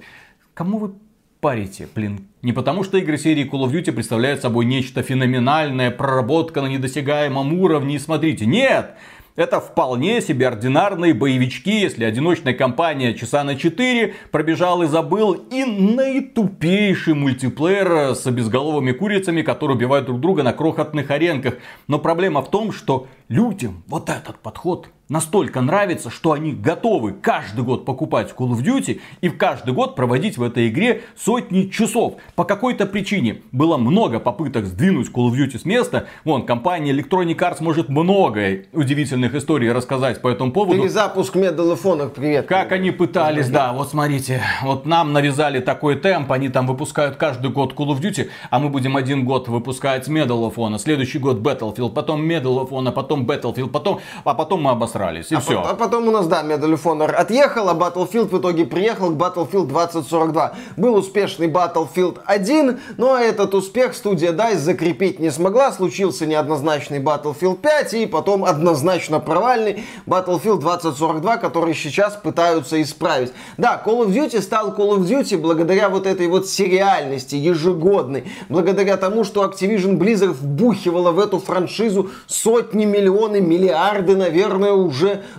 [0.55, 0.93] Кому вы
[1.39, 2.27] парите, блин?
[2.41, 7.53] Не потому, что игры серии Call of Duty представляют собой нечто феноменальное, проработка на недосягаемом
[7.53, 8.95] уровне, и смотрите, нет!
[9.35, 15.63] Это вполне себе ординарные боевички, если одиночная компания часа на 4 пробежал и забыл, и
[15.63, 21.59] наитупейший мультиплеер с безголовыми курицами, которые убивают друг друга на крохотных аренках.
[21.87, 27.65] Но проблема в том, что людям вот этот подход настолько нравится, что они готовы каждый
[27.65, 32.15] год покупать Call of Duty и каждый год проводить в этой игре сотни часов.
[32.35, 36.07] По какой-то причине было много попыток сдвинуть Call of Duty с места.
[36.23, 40.81] Вон, компания Electronic Arts может много удивительных историй рассказать по этому поводу.
[40.81, 42.47] Перезапуск Medal of Honor, привет.
[42.47, 47.51] Как они пытались, да, вот смотрите, вот нам навязали такой темп, они там выпускают каждый
[47.51, 51.39] год Call of Duty, а мы будем один год выпускать Medal of Honor, следующий год
[51.39, 55.39] Battlefield, потом Medal of Honor, потом Battlefield, потом, а потом мы обосрались обосрались, и а
[55.39, 55.61] все.
[55.61, 59.13] а потом у нас, да, Medal of Honor отъехал, а Battlefield в итоге приехал к
[59.13, 60.53] Battlefield 2042.
[60.77, 65.71] Был успешный Battlefield 1, но этот успех студия DICE закрепить не смогла.
[65.71, 73.33] Случился неоднозначный Battlefield 5 и потом однозначно провальный Battlefield 2042, который сейчас пытаются исправить.
[73.57, 78.97] Да, Call of Duty стал Call of Duty благодаря вот этой вот сериальности ежегодной, благодаря
[78.97, 84.90] тому, что Activision Blizzard вбухивала в эту франшизу сотни, миллионы, миллиарды, наверное, уже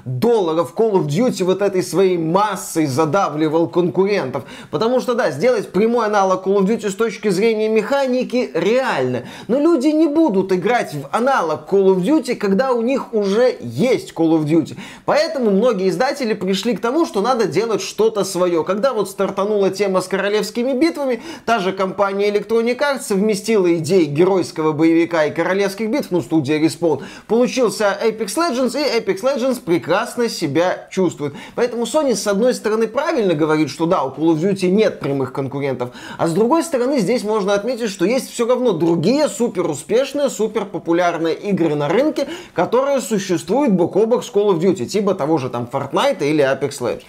[0.04, 4.44] долларов Call of Duty вот этой своей массой задавливал конкурентов.
[4.70, 9.24] Потому что, да, сделать прямой аналог Call of Duty с точки зрения механики реально.
[9.48, 14.12] Но люди не будут играть в аналог Call of Duty, когда у них уже есть
[14.12, 14.76] Call of Duty.
[15.04, 18.64] Поэтому многие издатели пришли к тому, что надо делать что-то свое.
[18.64, 24.72] Когда вот стартанула тема с королевскими битвами, та же компания Electronic Arts совместила идеи геройского
[24.72, 30.28] боевика и королевских битв, ну, студия Respawn, получился Apex Legends, и Apex Legends Legends прекрасно
[30.28, 31.35] себя чувствует.
[31.55, 35.33] Поэтому Sony с одной стороны правильно говорит, что да, у Call of Duty нет прямых
[35.33, 40.31] конкурентов, а с другой стороны здесь можно отметить, что есть все равно другие супер успешные,
[40.31, 45.14] супер популярные игры на рынке, которые существуют бок о бок с Call of Duty, типа
[45.14, 47.02] того же там Fortnite или Apex Legends.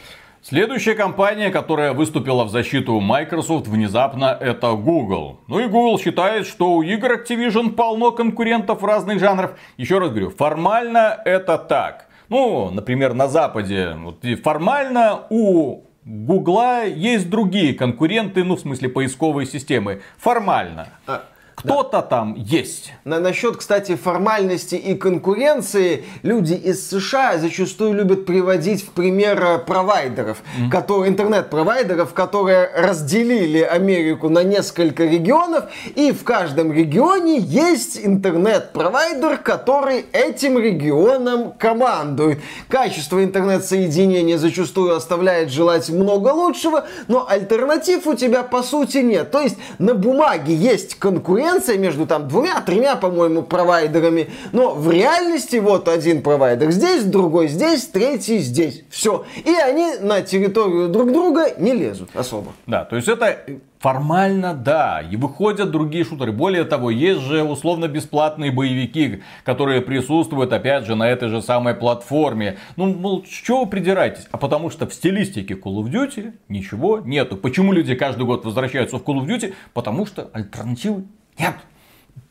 [0.45, 5.39] Следующая компания, которая выступила в защиту Microsoft внезапно, это Google.
[5.47, 9.51] Ну и Google считает, что у игр Activision полно конкурентов разных жанров.
[9.77, 12.07] Еще раз говорю, формально это так.
[12.33, 19.45] Ну, например, на Западе вот, формально у Гугла есть другие конкуренты, ну, в смысле, поисковые
[19.45, 20.01] системы.
[20.17, 20.87] Формально.
[21.05, 22.01] А, кто-то да.
[22.01, 22.93] там есть.
[23.05, 29.59] На, насчет, кстати, формальности и конкуренции, люди из США зачастую любят приводить в пример э,
[29.59, 30.69] провайдеров, mm-hmm.
[30.69, 40.05] которые, интернет-провайдеров, которые разделили Америку на несколько регионов, и в каждом регионе есть интернет-провайдер, который
[40.11, 42.39] этим регионом командует.
[42.67, 49.31] Качество интернет-соединения зачастую оставляет желать много лучшего, но альтернатив у тебя по сути нет.
[49.31, 55.57] То есть на бумаге есть конкуренция, конкуренция между там двумя-тремя, по-моему, провайдерами, но в реальности
[55.57, 58.83] вот один провайдер здесь, другой здесь, третий здесь.
[58.89, 59.25] Все.
[59.43, 62.53] И они на территорию друг друга не лезут особо.
[62.67, 63.37] Да, то есть это
[63.83, 66.31] Формально да, и выходят другие шутеры.
[66.31, 71.73] Более того, есть же условно бесплатные боевики, которые присутствуют опять же на этой же самой
[71.73, 72.59] платформе.
[72.77, 74.25] Ну, мол, чего вы придираетесь?
[74.31, 77.35] А потому что в стилистике Call of Duty ничего нету.
[77.35, 79.53] Почему люди каждый год возвращаются в Call of Duty?
[79.73, 81.03] Потому что альтернативы
[81.37, 81.55] нет.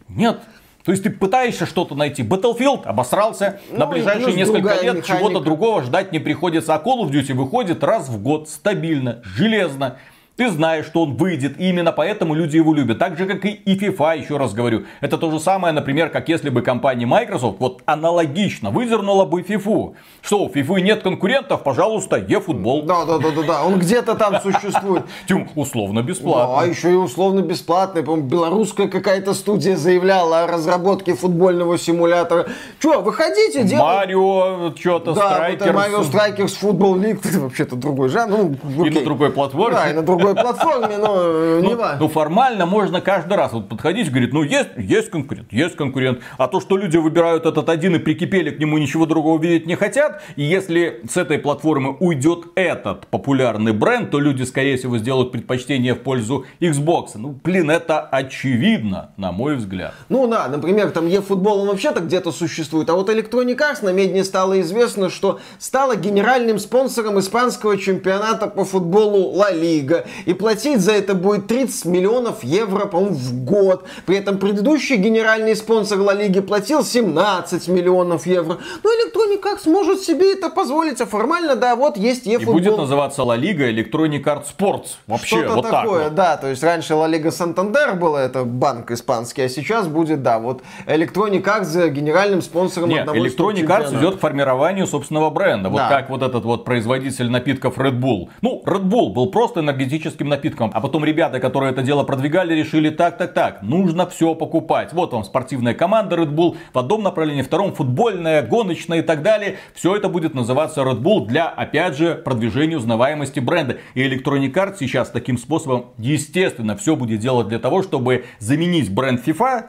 [0.08, 0.40] Нет.
[0.84, 2.22] То есть ты пытаешься что-то найти.
[2.22, 3.60] Battlefield обосрался.
[3.70, 6.74] Ну, на ближайшие несколько лет чего-то другого ждать не приходится.
[6.74, 9.98] А Call of Duty выходит раз в год стабильно, железно.
[10.36, 12.98] Ты знаешь, что он выйдет, и именно поэтому люди его любят.
[12.98, 14.84] Так же, как и FIFA, еще раз говорю.
[15.02, 19.92] Это то же самое, например, как если бы компания Microsoft вот аналогично выдернула бы FIFA.
[20.22, 22.84] Что, у FIFA нет конкурентов, пожалуйста, eFootball.
[22.84, 23.62] Да, да, да, да, да.
[23.64, 25.04] Он где-то там существует.
[25.28, 26.60] Тем условно бесплатно.
[26.60, 28.02] Да, еще и условно бесплатный.
[28.02, 32.46] По-моему, белорусская какая-то студия заявляла о разработке футбольного симулятора.
[32.80, 33.76] Че, выходите, делайте.
[33.76, 35.74] Марио, что-то, да, Strikers.
[35.74, 38.56] Mario Strikers, футбол лиг, вообще-то другой жанр.
[38.62, 39.76] Ну, и на другой платформе.
[39.76, 43.68] Да, и на другой платформе, но э, не ну, ну, формально можно каждый раз вот
[43.68, 46.20] подходить и говорить, ну, есть, есть конкурент, есть конкурент.
[46.38, 49.76] А то, что люди выбирают этот один и прикипели к нему, ничего другого видеть не
[49.76, 50.22] хотят.
[50.36, 55.94] И если с этой платформы уйдет этот популярный бренд, то люди, скорее всего, сделают предпочтение
[55.94, 57.10] в пользу Xbox.
[57.14, 59.94] Ну, блин, это очевидно, на мой взгляд.
[60.08, 62.88] Ну, да, например, там eFootball, он вообще-то где-то существует.
[62.90, 68.64] А вот Electronic Arts на медне стало известно, что стала генеральным спонсором испанского чемпионата по
[68.64, 70.04] футболу Ла Лига.
[70.26, 73.84] И платить за это будет 30 миллионов евро, по-моему, в год.
[74.06, 78.58] При этом предыдущий генеральный спонсор Ла Лиги платил 17 миллионов евро.
[78.82, 82.42] Ну, Electronic Arts сможет себе это позволить, а формально, да, вот есть eFootball.
[82.42, 84.96] И будет называться Ла Лига Electronic Arts Sports.
[85.06, 86.14] Вообще, Что-то вот такое, так вот.
[86.14, 86.36] да.
[86.36, 90.62] То есть раньше Ла Лига Сантандер была, это банк испанский, а сейчас будет, да, вот
[90.86, 95.68] Electronic Arts генеральным спонсором Нет, одного Electronic Arts идет к формированию собственного бренда.
[95.68, 95.88] Вот да.
[95.88, 98.28] как вот этот вот производитель напитков Red Bull.
[98.40, 99.62] Ну, Red Bull был просто
[100.02, 100.70] энергетическим напитком.
[100.74, 104.92] А потом ребята, которые это дело продвигали, решили так, так, так, нужно все покупать.
[104.92, 109.58] Вот вам спортивная команда Red Bull в одном направлении, втором футбольная, гоночная и так далее.
[109.74, 113.78] Все это будет называться Red Bull для, опять же, продвижения узнаваемости бренда.
[113.94, 119.26] И Electronic Arts сейчас таким способом, естественно, все будет делать для того, чтобы заменить бренд
[119.26, 119.64] FIFA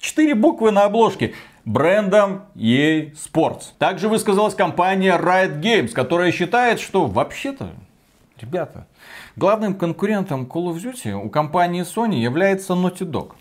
[0.00, 1.32] Четыре буквы на обложке
[1.64, 3.66] брендом EA Sports.
[3.78, 7.70] Также высказалась компания Riot Games, которая считает, что вообще-то,
[8.40, 8.88] ребята,
[9.36, 13.32] Главным конкурентом Call of Duty у компании Sony является Naughty Dog.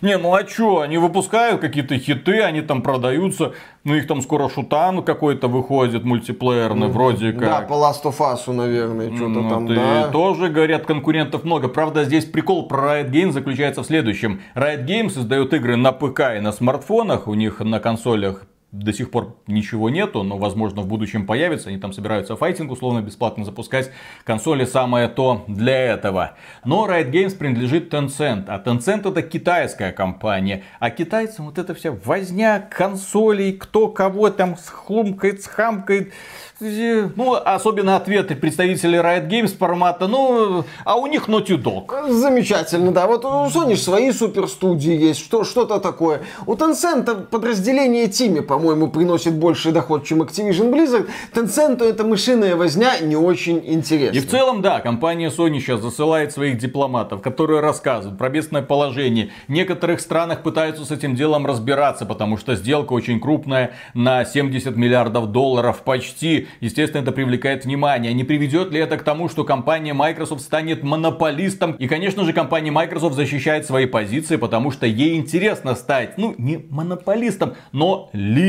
[0.00, 4.48] Не, ну а чё, они выпускают какие-то хиты, они там продаются, ну их там скоро
[4.48, 7.40] шутан какой-то выходит, мультиплеерный, mm, вроде как.
[7.40, 10.08] Да, по Last of Us, наверное, что-то ну, там, да.
[10.08, 11.68] тоже, говорят, конкурентов много.
[11.68, 14.40] Правда, здесь прикол про Riot Games заключается в следующем.
[14.54, 19.10] Riot Games издает игры на ПК и на смартфонах, у них на консолях до сих
[19.10, 21.70] пор ничего нету, но возможно в будущем появится.
[21.70, 23.90] Они там собираются файтинг условно бесплатно запускать.
[24.24, 26.36] Консоли самое то для этого.
[26.64, 30.64] Но Riot Games принадлежит Tencent, а Tencent это китайская компания.
[30.80, 36.12] А китайцам вот эта вся возня консолей, кто кого там схлумкает, схамкает.
[36.60, 42.10] Ну, особенно ответы представителей Riot Games формата, ну, а у них Naughty Dog.
[42.12, 43.06] Замечательно, да.
[43.06, 46.22] Вот у Sony свои суперстудии есть, что, что-то такое.
[46.46, 51.08] У Tencent подразделение Тими, по-моему, приносит больше доход, чем Activision Blizzard.
[51.32, 54.16] Tencent это мышиная возня не очень интересна.
[54.16, 59.30] И в целом, да, компания Sony сейчас засылает своих дипломатов, которые рассказывают про бедственное положение.
[59.46, 64.74] В некоторых странах пытаются с этим делом разбираться, потому что сделка очень крупная на 70
[64.74, 68.12] миллиардов долларов почти естественно, это привлекает внимание.
[68.12, 71.72] Не приведет ли это к тому, что компания Microsoft станет монополистом?
[71.72, 76.66] И, конечно же, компания Microsoft защищает свои позиции, потому что ей интересно стать, ну, не
[76.70, 78.47] монополистом, но лидером.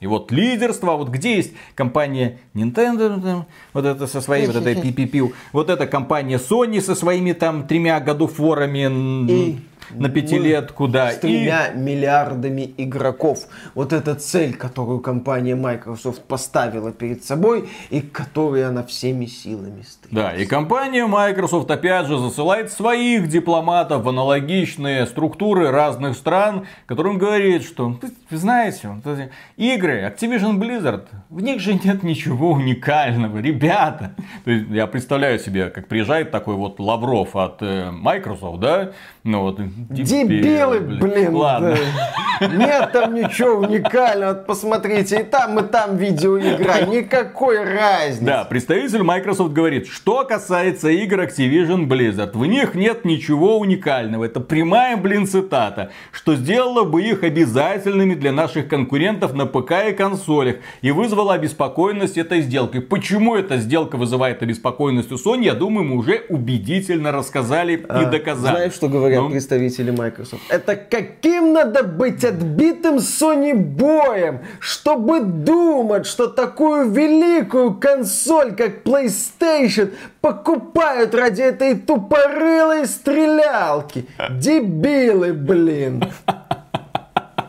[0.00, 5.32] И вот лидерство, вот где есть компания Nintendo, вот это со своей вот этой PPP,
[5.52, 9.30] вот эта компания Sony со своими там тремя годофорами.
[9.30, 9.58] И
[9.90, 11.12] на пятилетку, да.
[11.12, 11.78] С тремя и...
[11.78, 13.46] миллиардами игроков.
[13.74, 19.82] Вот эта цель, которую компания Microsoft поставила перед собой и к которой она всеми силами
[19.82, 20.08] стремится.
[20.10, 27.18] Да, и компания Microsoft опять же засылает своих дипломатов в аналогичные структуры разных стран, которым
[27.18, 27.98] говорит, что,
[28.30, 34.14] вы знаете, вот эти игры Activision Blizzard, в них же нет ничего уникального, ребята.
[34.44, 38.92] То есть, я представляю себе, как приезжает такой вот Лавров от э, Microsoft, да,
[39.24, 41.36] ну вот, Дебилы, блин.
[41.36, 41.76] Ладно.
[42.40, 44.34] Нет там ничего уникального.
[44.34, 46.86] Посмотрите, и там, и там видеоигра.
[46.86, 48.24] Никакой разницы.
[48.24, 54.24] Да, представитель Microsoft говорит, что касается игр Activision Blizzard, в них нет ничего уникального.
[54.24, 55.92] Это прямая, блин, цитата.
[56.10, 60.56] Что сделало бы их обязательными для наших конкурентов на ПК и консолях.
[60.80, 62.80] И вызвало обеспокоенность этой сделкой.
[62.80, 68.06] Почему эта сделка вызывает обеспокоенность у Sony, я думаю, мы уже убедительно рассказали а, и
[68.06, 68.56] доказали.
[68.56, 69.30] Знаешь, что говорят ну?
[69.30, 70.42] представители Microsoft?
[70.48, 79.92] Это каким надо быть отбитым Sony боем, чтобы думать, что такую великую консоль, как PlayStation,
[80.20, 84.06] покупают ради этой тупорылой стрелялки.
[84.30, 86.04] Дебилы, блин.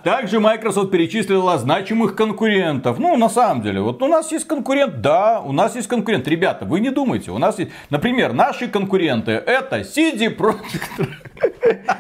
[0.04, 3.00] Также Microsoft перечислила значимых конкурентов.
[3.00, 6.28] Ну, на самом деле, вот у нас есть конкурент, да, у нас есть конкурент.
[6.28, 11.08] Ребята, вы не думайте, у нас есть, например, наши конкуренты, это CD Projekt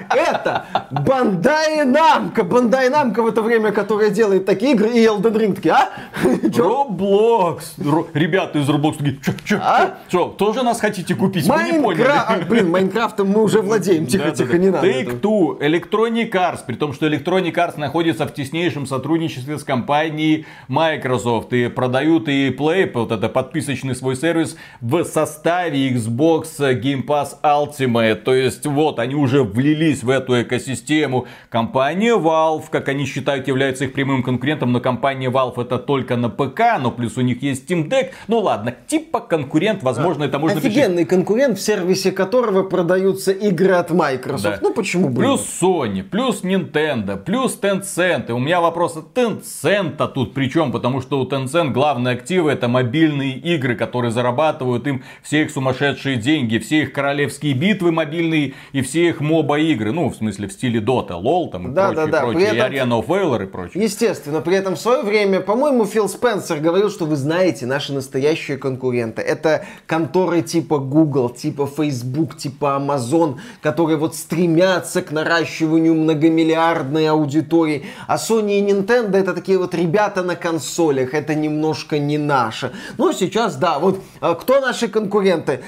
[0.09, 2.43] это Бандай Намка.
[2.43, 5.89] Бандай Намка в это время, которая делает такие игры, и Elden Ring такие, а?
[6.23, 7.61] Roblox.
[8.13, 9.97] Ребята из Roblox такие, чё, чё, а?
[10.09, 11.47] чё, тоже нас хотите купить?
[11.47, 12.03] Мы не поняли.
[12.07, 14.05] А, блин, Майнкрафтом мы уже владеем.
[14.05, 14.87] Тихо, тихо, не надо.
[14.87, 21.53] Take-Two, Electronic Arts, при том, что Electronic Arts находится в теснейшем сотрудничестве с компанией Microsoft
[21.53, 28.15] и продают и Play, вот это подписочный свой сервис в составе Xbox Game Pass Ultimate.
[28.15, 31.27] То есть вот они уже влились в эту экосистему.
[31.49, 36.29] Компания Valve, как они считают, является их прямым конкурентом, но компания Valve это только на
[36.29, 38.11] ПК, но плюс у них есть Steam Deck.
[38.27, 43.73] Ну ладно, типа конкурент, возможно, а, это можно Офигенный конкурент, в сервисе которого продаются игры
[43.73, 44.43] от Microsoft.
[44.43, 44.59] Да.
[44.61, 45.21] Ну почему бы?
[45.21, 47.82] Плюс Sony, плюс Nintendo, плюс Tencent.
[48.27, 52.67] И у меня вопрос от Tencent тут причем, потому что у Tencent главные активы это
[52.67, 58.81] мобильные игры, которые зарабатывают им все их сумасшедшие деньги, все их королевские битвы мобильные и
[58.81, 61.87] все их моб моба игры, ну, в смысле, в стиле Dota, LoL там и да,
[61.87, 62.21] прочее, да, да.
[62.21, 63.83] прочее, этом, и Arena of Valor и прочее.
[63.83, 68.57] Естественно, при этом в свое время, по-моему, Фил Спенсер говорил, что вы знаете, наши настоящие
[68.57, 77.09] конкуренты, это конторы типа Google, типа Facebook, типа Amazon, которые вот стремятся к наращиванию многомиллиардной
[77.09, 77.72] аудитории,
[78.07, 82.71] а Sony и Nintendo это такие вот ребята на консолях, это немножко не наше.
[82.97, 85.61] Ну, сейчас, да, вот а, кто наши конкуренты?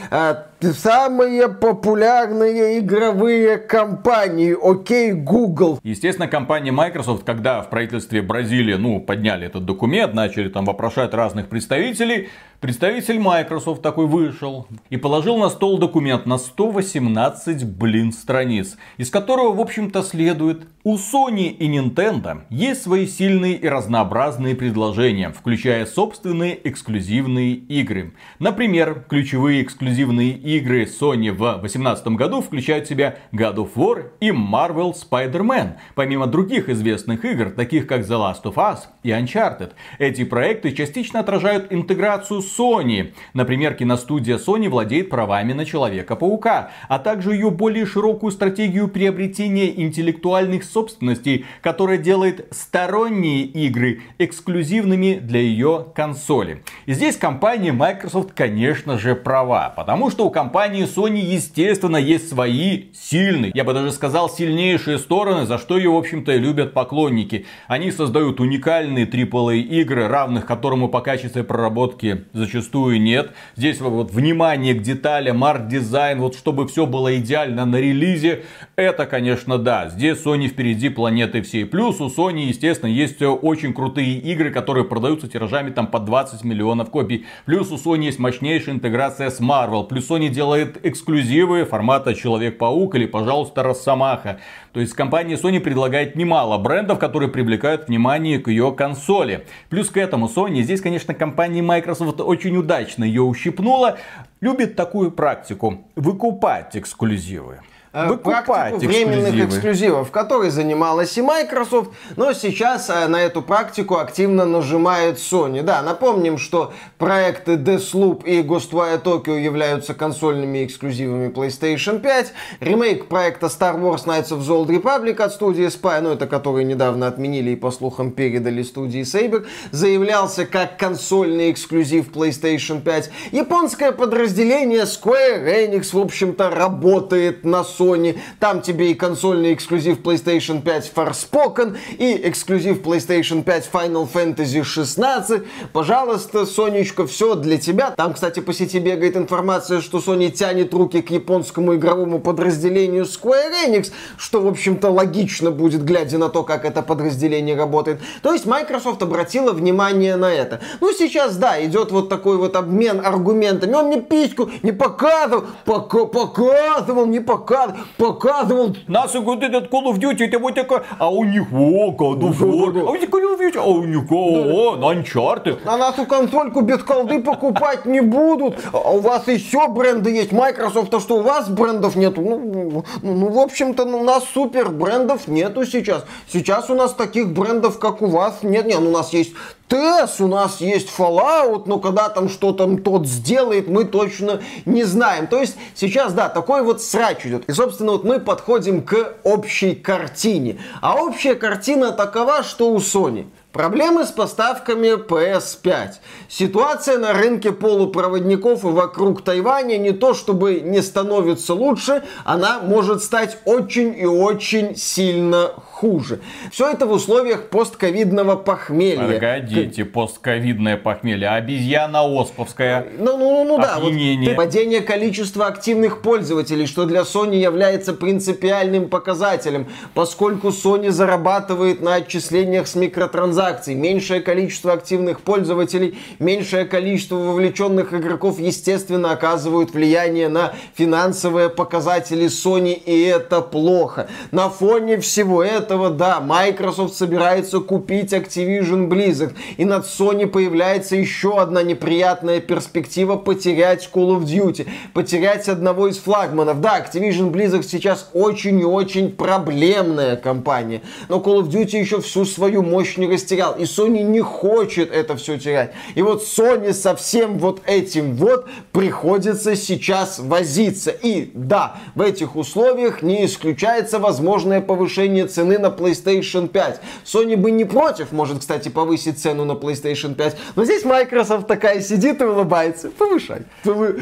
[0.61, 5.79] Самые популярные игровые компании, окей, Google.
[5.83, 11.49] Естественно, компания Microsoft, когда в правительстве Бразилии, ну, подняли этот документ, начали там вопрошать разных
[11.49, 12.29] представителей,
[12.65, 19.53] Представитель Microsoft такой вышел и положил на стол документ на 118, блин, страниц, из которого,
[19.53, 26.67] в общем-то, следует, у Sony и Nintendo есть свои сильные и разнообразные предложения, включая собственные
[26.67, 28.13] эксклюзивные игры.
[28.39, 34.29] Например, ключевые эксклюзивные игры Sony в 2018 году включают в себя God of War и
[34.29, 39.71] Marvel Spider-Man, помимо других известных игр, таких как The Last of Us и Uncharted.
[39.97, 43.13] Эти проекты частично отражают интеграцию Sony.
[43.33, 50.63] Например, киностудия Sony владеет правами на Человека-паука, а также ее более широкую стратегию приобретения интеллектуальных
[50.63, 56.63] собственностей, которая делает сторонние игры эксклюзивными для ее консоли.
[56.85, 62.87] И здесь компания Microsoft, конечно же, права, потому что у компании Sony, естественно, есть свои
[62.93, 67.45] сильные, я бы даже сказал, сильнейшие стороны, за что ее, в общем-то, и любят поклонники.
[67.69, 73.31] Они создают уникальные AAA игры, равных которому по качеству проработки зачастую нет.
[73.55, 78.43] Здесь вот внимание к деталям, арт-дизайн, вот чтобы все было идеально на релизе,
[78.75, 79.87] это, конечно, да.
[79.87, 81.65] Здесь Sony впереди планеты всей.
[81.65, 86.89] Плюс у Sony, естественно, есть очень крутые игры, которые продаются тиражами там по 20 миллионов
[86.89, 87.25] копий.
[87.45, 89.87] Плюс у Sony есть мощнейшая интеграция с Marvel.
[89.87, 94.39] Плюс Sony делает эксклюзивы формата Человек-паук или, пожалуйста, Росомаха.
[94.73, 99.45] То есть компания Sony предлагает немало брендов, которые привлекают внимание к ее консоли.
[99.69, 103.97] Плюс к этому Sony, здесь, конечно, компания Microsoft очень удачно ее ущипнула,
[104.41, 107.61] любит такую практику выкупать эксклюзивы.
[107.97, 109.45] Э, практику временных эксклюзивы.
[109.45, 115.61] эксклюзивов, которой занималась и Microsoft, но сейчас э, на эту практику активно нажимает Sony.
[115.61, 122.33] Да, напомним, что проекты Deathloop и Ghostwire Tokyo являются консольными эксклюзивами PlayStation 5.
[122.59, 126.65] Ремейк проекта Star Wars Knights of the Old Republic от студии Spy, ну это который
[126.65, 133.09] недавно отменили и по слухам передали студии Saber, заявлялся как консольный эксклюзив PlayStation 5.
[133.31, 138.17] Японское подразделение Square Enix, в общем-то, работает на Sony Sony.
[138.39, 145.43] Там тебе и консольный эксклюзив PlayStation 5 Forspoken, и эксклюзив PlayStation 5 Final Fantasy 16.
[145.73, 147.91] Пожалуйста, Сонечка, все для тебя.
[147.91, 153.67] Там, кстати, по сети бегает информация, что Sony тянет руки к японскому игровому подразделению Square
[153.67, 158.01] Enix, что, в общем-то, логично будет, глядя на то, как это подразделение работает.
[158.21, 160.61] То есть Microsoft обратила внимание на это.
[160.81, 163.73] Ну, сейчас, да, идет вот такой вот обмен аргументами.
[163.73, 168.75] Он мне письку не показывал, пока, показывал, не показывал, показывал.
[168.87, 172.39] Нас вот этот Call of Duty, это вот такой, а у них о, God of
[172.39, 175.59] War, а у них Call of Duty, а у них о, Uncharted.
[175.65, 178.55] А нас у консольку без колды покупать не будут.
[178.73, 180.31] А у вас еще бренды есть.
[180.31, 182.21] Microsoft, то что у вас брендов нету?
[182.21, 186.05] Ну, ну, ну в общем-то, у нас супер брендов нету сейчас.
[186.31, 188.65] Сейчас у нас таких брендов, как у вас, нет.
[188.65, 189.33] Нет, у нас есть
[189.67, 194.83] ТС, у нас есть Fallout, но когда там что там тот сделает, мы точно не
[194.83, 195.27] знаем.
[195.27, 197.49] То есть сейчас, да, такой вот срач идет.
[197.49, 200.59] И, собственно, вот мы подходим к общей картине.
[200.81, 205.93] А общая картина такова, что у Sony Проблемы с поставками PS5.
[206.27, 213.01] Ситуация на рынке полупроводников и вокруг Тайваня не то чтобы не становится лучше, она может
[213.01, 216.21] стать очень и очень сильно хуже.
[216.51, 219.15] Все это в условиях постковидного похмелья.
[219.15, 221.27] Погодите, постковидное похмелье.
[221.27, 222.87] Обезьяна Осповская.
[222.97, 223.79] Ну, ну, ну, ну да.
[223.79, 231.95] Вот падение количества активных пользователей, что для Sony является принципиальным показателем, поскольку Sony зарабатывает на
[231.95, 233.75] отчислениях с микротранзакций.
[233.75, 242.73] Меньшее количество активных пользователей, меньшее количество вовлеченных игроков, естественно, оказывают влияние на финансовые показатели Sony,
[242.73, 244.07] и это плохо.
[244.31, 249.33] На фоне всего этого этого, да, Microsoft собирается купить Activision Blizzard.
[249.57, 254.67] И над Sony появляется еще одна неприятная перспектива потерять Call of Duty.
[254.93, 256.61] Потерять одного из флагманов.
[256.61, 260.81] Да, Activision Blizzard сейчас очень и очень проблемная компания.
[261.09, 263.55] Но Call of Duty еще всю свою мощь не растерял.
[263.55, 265.71] И Sony не хочет это все терять.
[265.95, 270.91] И вот Sony со всем вот этим вот приходится сейчас возиться.
[270.91, 276.81] И да, в этих условиях не исключается возможное повышение цены цены на PlayStation 5.
[277.05, 280.37] Sony бы не против, может, кстати, повысить цену на PlayStation 5.
[280.55, 282.89] Но здесь Microsoft такая сидит и улыбается.
[282.89, 283.43] Повышай.
[283.63, 283.99] Повы...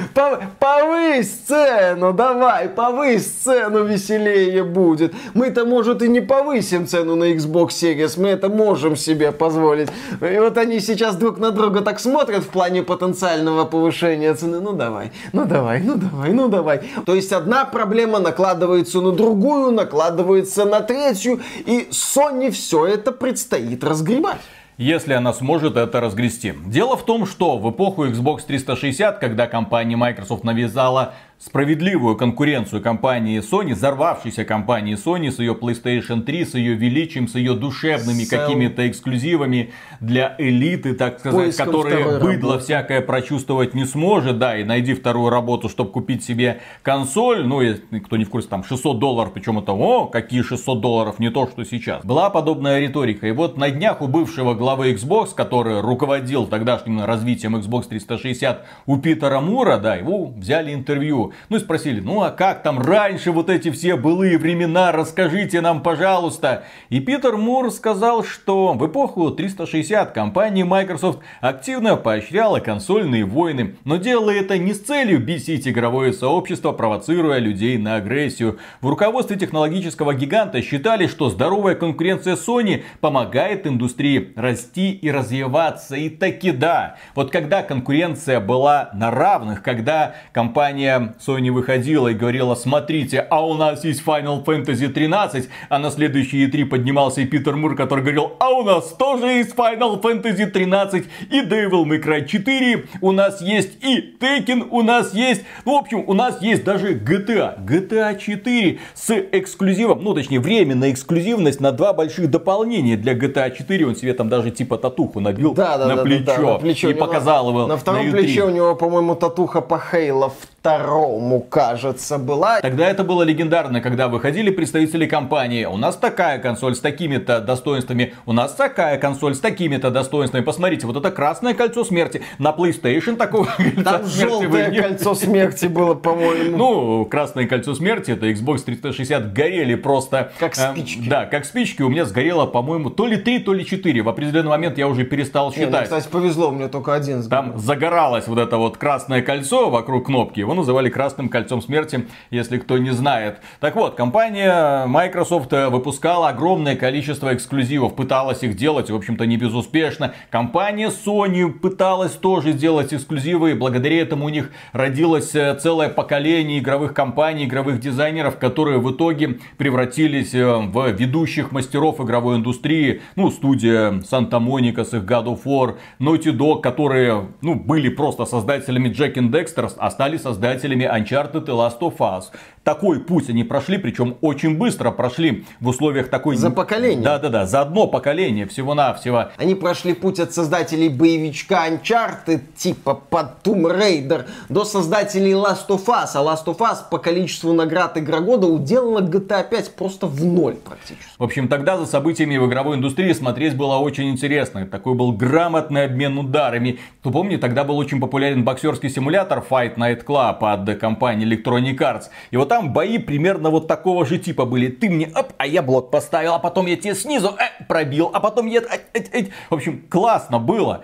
[0.59, 5.13] Повысь цену, давай, повысь цену, веселее будет.
[5.33, 9.89] Мы-то, может, и не повысим цену на Xbox Series, мы это можем себе позволить.
[10.21, 14.59] И вот они сейчас друг на друга так смотрят в плане потенциального повышения цены.
[14.59, 16.81] Ну давай, ну давай, ну давай, ну давай.
[17.05, 23.83] То есть одна проблема накладывается на другую, накладывается на третью, и Sony все это предстоит
[23.83, 24.41] разгребать
[24.77, 26.53] если она сможет это разгрести.
[26.65, 31.13] Дело в том, что в эпоху Xbox 360, когда компания Microsoft навязала
[31.45, 37.35] справедливую конкуренцию компании Sony, взорвавшейся компании Sony с ее PlayStation 3, с ее величием, с
[37.35, 42.63] ее душевными какими-то эксклюзивами для элиты, так сказать, Поиском которые быдло работы.
[42.63, 47.73] всякое прочувствовать не сможет, да, и найди вторую работу, чтобы купить себе консоль, ну, и,
[47.99, 51.47] кто не в курсе, там 600 долларов, причем это, о, какие 600 долларов, не то,
[51.47, 52.05] что сейчас.
[52.05, 57.57] Была подобная риторика, и вот на днях у бывшего главы Xbox, который руководил тогдашним развитием
[57.57, 62.63] Xbox 360 у Питера Мура, да, его взяли интервью ну и спросили, ну а как
[62.63, 66.63] там раньше вот эти все былые времена, расскажите нам, пожалуйста.
[66.89, 73.97] И Питер Мур сказал, что в эпоху 360 компания Microsoft активно поощряла консольные войны, но
[73.97, 78.59] делала это не с целью бесить игровое сообщество, провоцируя людей на агрессию.
[78.81, 85.95] В руководстве технологического гиганта считали, что здоровая конкуренция Sony помогает индустрии расти и развиваться.
[85.95, 92.55] И таки да, вот когда конкуренция была на равных, когда компания Sony выходила и говорила,
[92.55, 97.55] смотрите, а у нас есть Final Fantasy 13, а на следующие E3 поднимался и Питер
[97.55, 102.25] Мур, который говорил, а у нас тоже есть Final Fantasy 13 и Devil May Cry
[102.25, 106.63] 4, у нас есть и Tekken, у нас есть, ну, в общем, у нас есть
[106.63, 112.97] даже GTA, GTA 4 с эксклюзивом, ну, точнее, временная эксклюзивность на два больших дополнения.
[112.97, 116.23] Для GTA 4, он себе там даже типа татуху набил да, да, на, да, плечо,
[116.25, 119.61] да, да, на плечо и показал его На втором на плече у него, по-моему, татуха
[119.61, 120.31] по Halo
[120.63, 122.61] второму, кажется, была.
[122.61, 125.65] Тогда это было легендарно, когда выходили представители компании.
[125.65, 130.41] У нас такая консоль с такими-то достоинствами, у нас такая консоль с такими-то достоинствами.
[130.41, 132.21] Посмотрите, вот это красное кольцо смерти.
[132.39, 133.49] На PlayStation такого
[133.83, 136.57] Там желтое кольцо смерти было, по-моему.
[136.57, 140.31] Ну, красное кольцо смерти, это Xbox 360 горели просто.
[140.39, 141.09] Как э, спички.
[141.09, 141.81] Да, как спички.
[141.81, 144.01] У меня сгорело, по-моему, то ли 3, то ли 4.
[144.01, 145.73] В определенный момент я уже перестал считать.
[145.73, 147.51] Не, кстати, повезло, мне только один сгорел.
[147.51, 152.59] Там загоралось вот это вот красное кольцо вокруг кнопки Его называли красным кольцом смерти, если
[152.59, 153.39] кто не знает.
[153.59, 160.13] Так вот, компания Microsoft выпускала огромное количество эксклюзивов, пыталась их делать, в общем-то, не безуспешно.
[160.29, 166.59] Компания Sony пыталась тоже делать эксклюзивы, и благодаря этому у них родилось э, целое поколение
[166.59, 173.01] игровых компаний, игровых дизайнеров, которые в итоге превратились э, в ведущих мастеров игровой индустрии.
[173.15, 178.25] Ну, студия Santa Monica с их God of War, Naughty Dog, которые, ну, были просто
[178.25, 182.31] создателями Jack and Dexter, а стали создателями Uncharted и Last of Us.
[182.63, 186.37] Такой путь они прошли, причем очень быстро прошли в условиях такой...
[186.37, 187.03] За поколение.
[187.03, 189.31] Да-да-да, за одно поколение всего-навсего.
[189.35, 195.85] Они прошли путь от создателей боевичка Uncharted, типа под Tomb Raider, до создателей Last of
[195.87, 196.11] Us.
[196.13, 201.03] А Last of Us по количеству наград Игрогода уделала GTA 5 просто в ноль практически.
[201.17, 204.65] В общем, тогда за событиями в игровой индустрии смотреть было очень интересно.
[204.67, 206.79] Такой был грамотный обмен ударами.
[207.01, 212.03] Кто помнит, тогда был очень популярен боксерский симулятор Fight Night Club от компании Electronic Arts.
[212.31, 214.67] И вот там бои примерно вот такого же типа были.
[214.67, 218.19] Ты мне оп, а я блок поставил, а потом я тебе снизу э, пробил, а
[218.19, 218.59] потом я...
[218.59, 219.25] Э, э, э.
[219.49, 220.83] В общем, классно было.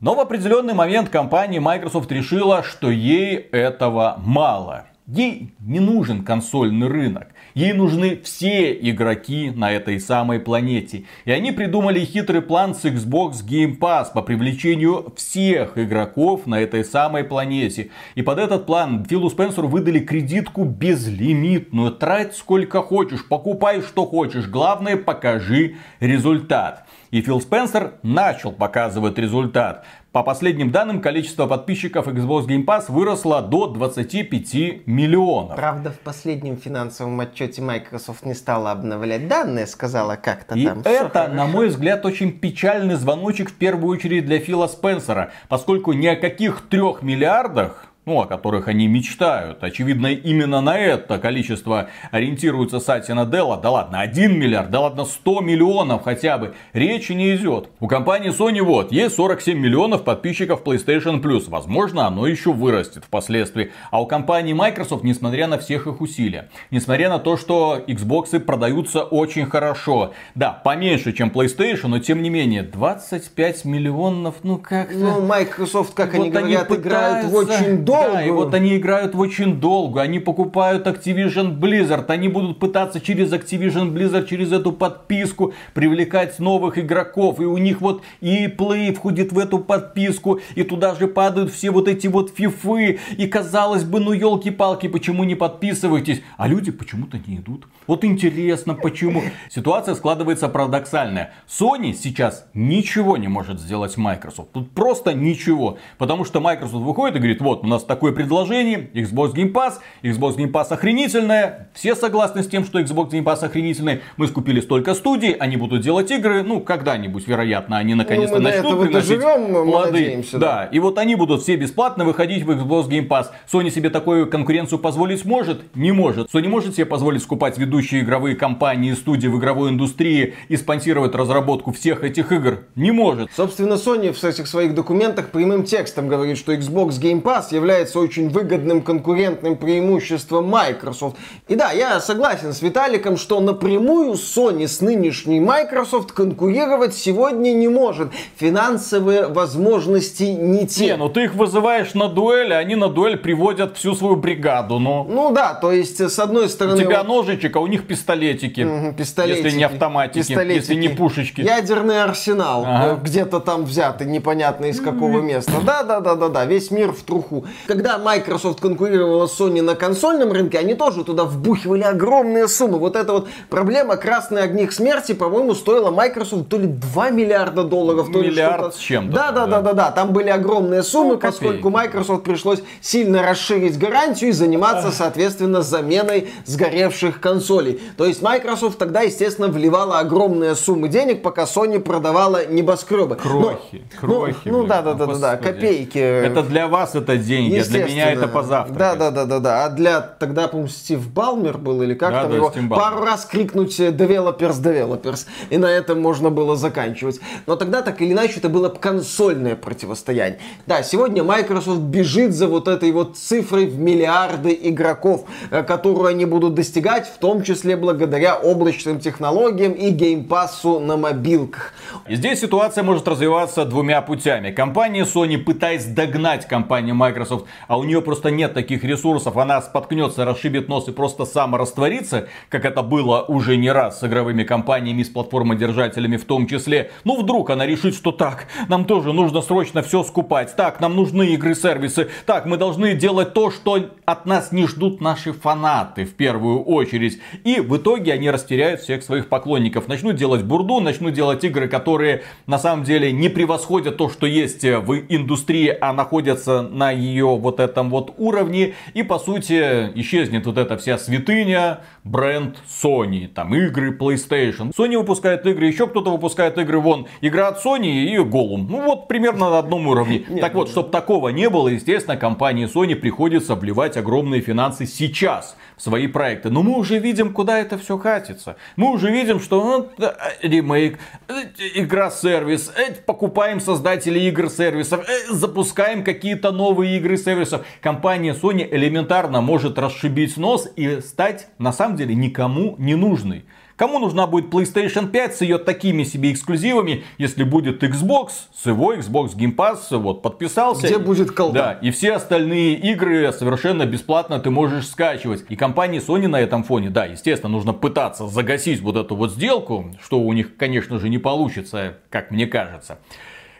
[0.00, 4.86] Но в определенный момент компания Microsoft решила, что ей этого мало.
[5.06, 7.28] Ей не нужен консольный рынок.
[7.56, 11.04] Ей нужны все игроки на этой самой планете.
[11.24, 16.84] И они придумали хитрый план с Xbox Game Pass по привлечению всех игроков на этой
[16.84, 17.88] самой планете.
[18.14, 21.92] И под этот план Филу Спенсеру выдали кредитку безлимитную.
[21.92, 24.46] Трать сколько хочешь, покупай что хочешь.
[24.48, 26.84] Главное покажи результат.
[27.10, 29.86] И Фил Спенсер начал показывать результат.
[30.16, 35.54] По последним данным, количество подписчиков Xbox Game Pass выросло до 25 миллионов.
[35.54, 40.80] Правда, в последнем финансовом отчете Microsoft не стала обновлять данные, сказала как-то И там.
[40.86, 46.06] это, на мой взгляд, очень печальный звоночек в первую очередь для Фила Спенсера, поскольку ни
[46.06, 49.64] о каких трех миллиардах ну, о которых они мечтают.
[49.64, 53.56] Очевидно, именно на это количество ориентируется Сатья Наделла.
[53.56, 56.54] Да ладно, 1 миллиард, да ладно, 100 миллионов хотя бы.
[56.72, 57.68] Речи не идет.
[57.80, 61.50] У компании Sony вот, есть 47 миллионов подписчиков PlayStation Plus.
[61.50, 63.72] Возможно, оно еще вырастет впоследствии.
[63.90, 69.02] А у компании Microsoft, несмотря на всех их усилия, несмотря на то, что Xbox продаются
[69.02, 75.26] очень хорошо, да, поменьше, чем PlayStation, но тем не менее, 25 миллионов, ну как Ну,
[75.26, 78.12] Microsoft, как вот они говорят, они играют в очень долго долгую.
[78.12, 80.00] Да, и вот они играют очень долго.
[80.02, 82.06] Они покупают Activision Blizzard.
[82.08, 87.40] Они будут пытаться через Activision Blizzard, через эту подписку привлекать новых игроков.
[87.40, 90.40] И у них вот и Play входит в эту подписку.
[90.54, 92.98] И туда же падают все вот эти вот фифы.
[93.16, 96.22] И казалось бы, ну елки-палки, почему не подписываетесь?
[96.36, 97.66] А люди почему-то не идут.
[97.86, 99.22] Вот интересно, почему.
[99.48, 101.32] Ситуация складывается парадоксальная.
[101.48, 104.52] Sony сейчас ничего не может сделать Microsoft.
[104.52, 105.78] Тут просто ничего.
[105.98, 110.36] Потому что Microsoft выходит и говорит, вот, у нас такое предложение, Xbox Game Pass, Xbox
[110.36, 114.94] Game Pass охренительная, все согласны с тем, что Xbox Game Pass охренительный, мы скупили столько
[114.94, 119.92] студий, они будут делать игры, ну, когда-нибудь, вероятно, они наконец-то ну, начнут приносить доживем, плоды.
[119.92, 120.54] Надеемся, да.
[120.56, 123.26] да, и вот они будут все бесплатно выходить в Xbox Game Pass.
[123.50, 125.62] Sony себе такую конкуренцию позволить может?
[125.74, 126.32] Не может.
[126.32, 131.14] Sony может себе позволить скупать ведущие игровые компании и студии в игровой индустрии и спонсировать
[131.14, 132.64] разработку всех этих игр?
[132.74, 133.30] Не может.
[133.36, 138.00] Собственно, Sony в этих своих документах прямым текстом говорит, что Xbox Game Pass является является
[138.00, 141.16] очень выгодным конкурентным преимуществом Microsoft.
[141.48, 147.68] И да, я согласен с Виталиком, что напрямую Sony с нынешней Microsoft конкурировать сегодня не
[147.68, 148.08] может.
[148.36, 150.86] Финансовые возможности не те.
[150.86, 154.78] Не, ну ты их вызываешь на дуэль, а они на дуэль приводят всю свою бригаду,
[154.78, 155.04] ну.
[155.04, 156.76] Ну да, то есть с одной стороны...
[156.76, 158.62] У тебя ножичек, а у них пистолетики.
[158.62, 159.44] Угу, пистолетики.
[159.44, 160.56] Если не автоматики, пистолетики.
[160.56, 161.42] если не пушечки.
[161.42, 162.64] Ядерный арсенал.
[162.66, 163.00] Ага.
[163.02, 165.52] Где-то там взятый, непонятно из какого места.
[165.64, 167.44] Да-да-да-да-да, весь мир в труху.
[167.66, 172.78] Когда Microsoft конкурировала с Sony на консольном рынке, они тоже туда вбухивали огромные суммы.
[172.78, 178.12] Вот эта вот проблема красной огних смерти, по-моему, стоила Microsoft то ли 2 миллиарда долларов,
[178.12, 179.12] то Миллиард ли с чем-то.
[179.12, 179.90] Да, да, да, да, да.
[179.90, 186.28] Там были огромные суммы, ну, поскольку Microsoft пришлось сильно расширить гарантию и заниматься, соответственно, заменой
[186.44, 187.80] сгоревших консолей.
[187.96, 193.16] То есть Microsoft тогда, естественно, вливала огромные суммы денег, пока Sony продавала небоскребы.
[193.16, 194.36] Крохи, Но, крохи.
[194.44, 195.98] Ну, ну да, да, да, да, да, копейки.
[195.98, 198.74] Это для вас это деньги деньги, для меня это позавтра.
[198.74, 199.64] Да, да, да, да, да.
[199.64, 203.24] А для тогда, по-моему, Стив Балмер был или как да, там да, его пару раз
[203.24, 205.26] крикнуть developers, developers.
[205.50, 207.20] И на этом можно было заканчивать.
[207.46, 210.40] Но тогда так или иначе это было консольное противостояние.
[210.66, 216.24] Да, сегодня Microsoft бежит за вот этой вот цифрой в миллиарды игроков, э, которую они
[216.24, 221.72] будут достигать, в том числе благодаря облачным технологиям и геймпассу на мобилках.
[222.08, 224.50] И здесь ситуация может развиваться двумя путями.
[224.50, 229.60] Компания Sony, пытаясь догнать компанию Microsoft Microsoft, а у нее просто нет таких ресурсов, она
[229.60, 235.02] споткнется, расшибет нос и просто саморастворится, как это было уже не раз с игровыми компаниями,
[235.02, 236.90] с платформодержателями в том числе.
[237.04, 241.26] Ну, вдруг она решит, что так, нам тоже нужно срочно все скупать, так, нам нужны
[241.34, 246.62] игры-сервисы, так, мы должны делать то, что от нас не ждут наши фанаты в первую
[246.62, 247.20] очередь.
[247.44, 252.22] И в итоге они растеряют всех своих поклонников, начнут делать бурду, начнут делать игры, которые
[252.46, 257.60] на самом деле не превосходят то, что есть в индустрии, а находятся на ее вот
[257.60, 258.74] этом вот уровне.
[258.94, 264.72] И по сути исчезнет вот эта вся святыня, бренд Sony, там игры PlayStation.
[264.76, 268.68] Sony выпускает игры, еще кто-то выпускает игры, вон, игра от Sony и Голум.
[268.70, 270.24] Ну вот примерно на одном уровне.
[270.28, 275.56] Нет, так вот, чтобы такого не было, естественно, компании Sony приходится вливать огромные финансы сейчас
[275.76, 276.50] свои проекты.
[276.50, 278.56] Но мы уже видим, куда это все катится.
[278.76, 280.06] Мы уже видим, что ну,
[280.42, 280.98] ремейк,
[281.28, 281.32] э,
[281.74, 287.66] игра-сервис, э, покупаем создателей игр-сервисов, э, запускаем какие-то новые игры-сервисов.
[287.80, 293.44] Компания Sony элементарно может расшибить нос и стать на самом деле никому не нужной.
[293.76, 298.94] Кому нужна будет PlayStation 5 с ее такими себе эксклюзивами, если будет Xbox с его
[298.94, 300.86] Xbox Game Pass, вот, подписался.
[300.86, 301.58] Где будет колда?
[301.58, 305.44] Да, и все остальные игры совершенно бесплатно ты можешь скачивать.
[305.50, 309.94] И компании Sony на этом фоне, да, естественно, нужно пытаться загасить вот эту вот сделку,
[310.02, 312.98] что у них, конечно же, не получится, как мне кажется.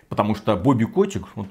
[0.09, 1.49] Потому что Бобби Котик, он,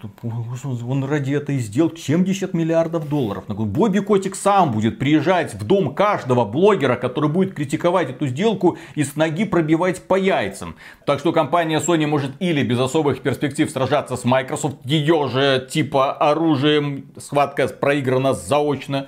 [0.88, 3.44] он ради этой сделки 70 миллиардов долларов.
[3.48, 9.04] Бобби Котик сам будет приезжать в дом каждого блогера, который будет критиковать эту сделку и
[9.04, 10.76] с ноги пробивать по яйцам.
[11.06, 16.14] Так что компания Sony может или без особых перспектив сражаться с Microsoft, ее же типа
[16.14, 19.08] оружием, схватка проиграна заочно.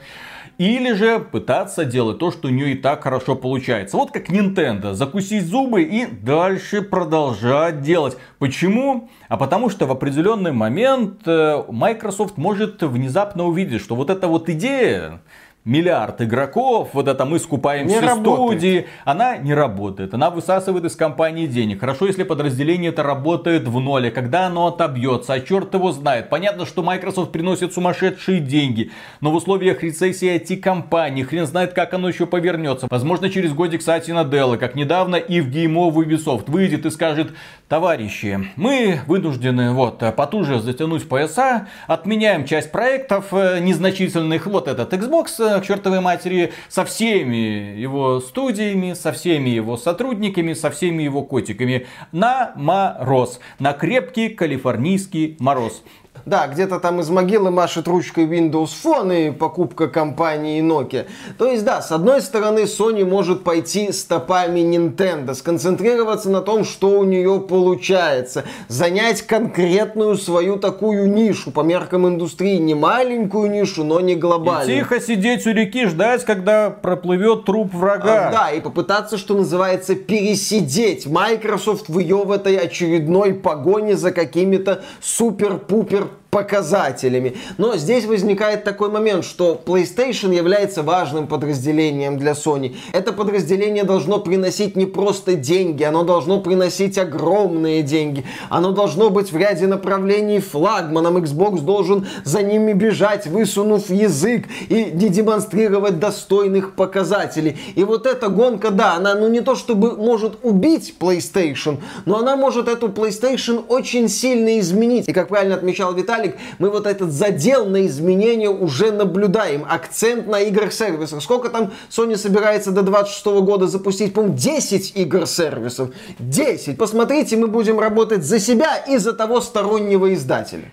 [0.58, 3.96] Или же пытаться делать то, что у нее и так хорошо получается.
[3.96, 4.94] Вот как Nintendo.
[4.94, 8.18] Закусить зубы и дальше продолжать делать.
[8.40, 9.10] Почему?
[9.30, 14.50] А потому что в определенный момент э, Microsoft может внезапно увидеть, что вот эта вот
[14.50, 15.22] идея
[15.68, 18.60] миллиард игроков, вот это мы скупаем не все работает.
[18.60, 20.14] студии, она не работает.
[20.14, 21.82] Она высасывает из компании денег.
[21.82, 26.30] Хорошо, если подразделение это работает в ноле, когда оно отобьется, а черт его знает.
[26.30, 32.08] Понятно, что Microsoft приносит сумасшедшие деньги, но в условиях рецессии IT-компании, хрен знает, как оно
[32.08, 32.88] еще повернется.
[32.90, 37.34] Возможно, через годик Сатина Делла, как недавно и в GMO в Ubisoft выйдет и скажет,
[37.68, 45.28] товарищи, мы вынуждены вот потуже затянуть пояса, отменяем часть проектов э, незначительных, вот этот Xbox
[45.40, 51.24] э, к чертовой матери со всеми его студиями, со всеми его сотрудниками, со всеми его
[51.24, 55.84] котиками на мороз, на крепкий калифорнийский мороз.
[56.28, 61.06] Да, где-то там из могилы машет ручкой Windows Phone и покупка компании Nokia.
[61.38, 67.00] То есть, да, с одной стороны, Sony может пойти стопами Nintendo, сконцентрироваться на том, что
[67.00, 74.02] у нее получается, занять конкретную свою такую нишу по меркам индустрии, не маленькую нишу, но
[74.02, 74.80] не глобальную.
[74.80, 78.28] И тихо сидеть у реки, ждать, когда проплывет труп врага.
[78.28, 84.12] А, да, и попытаться, что называется, пересидеть Microsoft в ее в этой очередной погоне за
[84.12, 87.36] какими-то супер-пупер показателями.
[87.58, 92.76] Но здесь возникает такой момент, что PlayStation является важным подразделением для Sony.
[92.94, 98.26] Это подразделение должно приносить не просто деньги, оно должно приносить огромные деньги.
[98.50, 101.18] Оно должно быть в ряде направлений флагманом.
[101.18, 107.58] Xbox должен за ними бежать, высунув язык и не демонстрировать достойных показателей.
[107.76, 112.36] И вот эта гонка, да, она ну не то чтобы может убить PlayStation, но она
[112.36, 115.08] может эту PlayStation очень сильно изменить.
[115.08, 119.66] И как правильно отмечал Виталий, Виталик, мы вот этот задел на изменения уже наблюдаем.
[119.68, 121.22] Акцент на играх-сервисах.
[121.22, 124.14] Сколько там Sony собирается до 26 года запустить?
[124.14, 125.90] По-моему, 10 игр-сервисов.
[126.20, 126.78] 10.
[126.78, 130.72] Посмотрите, мы будем работать за себя и за того стороннего издателя.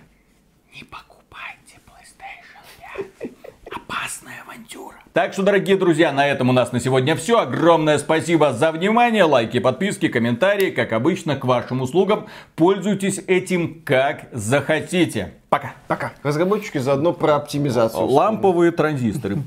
[0.73, 2.61] Не покупайте PlayStation
[3.19, 3.31] 5.
[3.71, 4.24] Опасная авантюра.
[5.15, 7.39] Так что, дорогие друзья, на этом у нас на сегодня все.
[7.39, 9.23] Огромное спасибо за внимание.
[9.23, 12.27] Лайки, подписки, комментарии, как обычно, к вашим услугам.
[12.57, 15.35] Пользуйтесь этим как захотите.
[15.47, 15.71] Пока.
[15.87, 16.11] Пока.
[16.21, 18.05] Разработчики заодно про оптимизацию.
[18.05, 19.37] Ламповые транзисторы.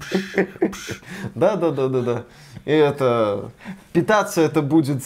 [1.34, 2.24] Да, да, да, да, да.
[2.64, 3.50] И это
[3.92, 5.02] питаться это будет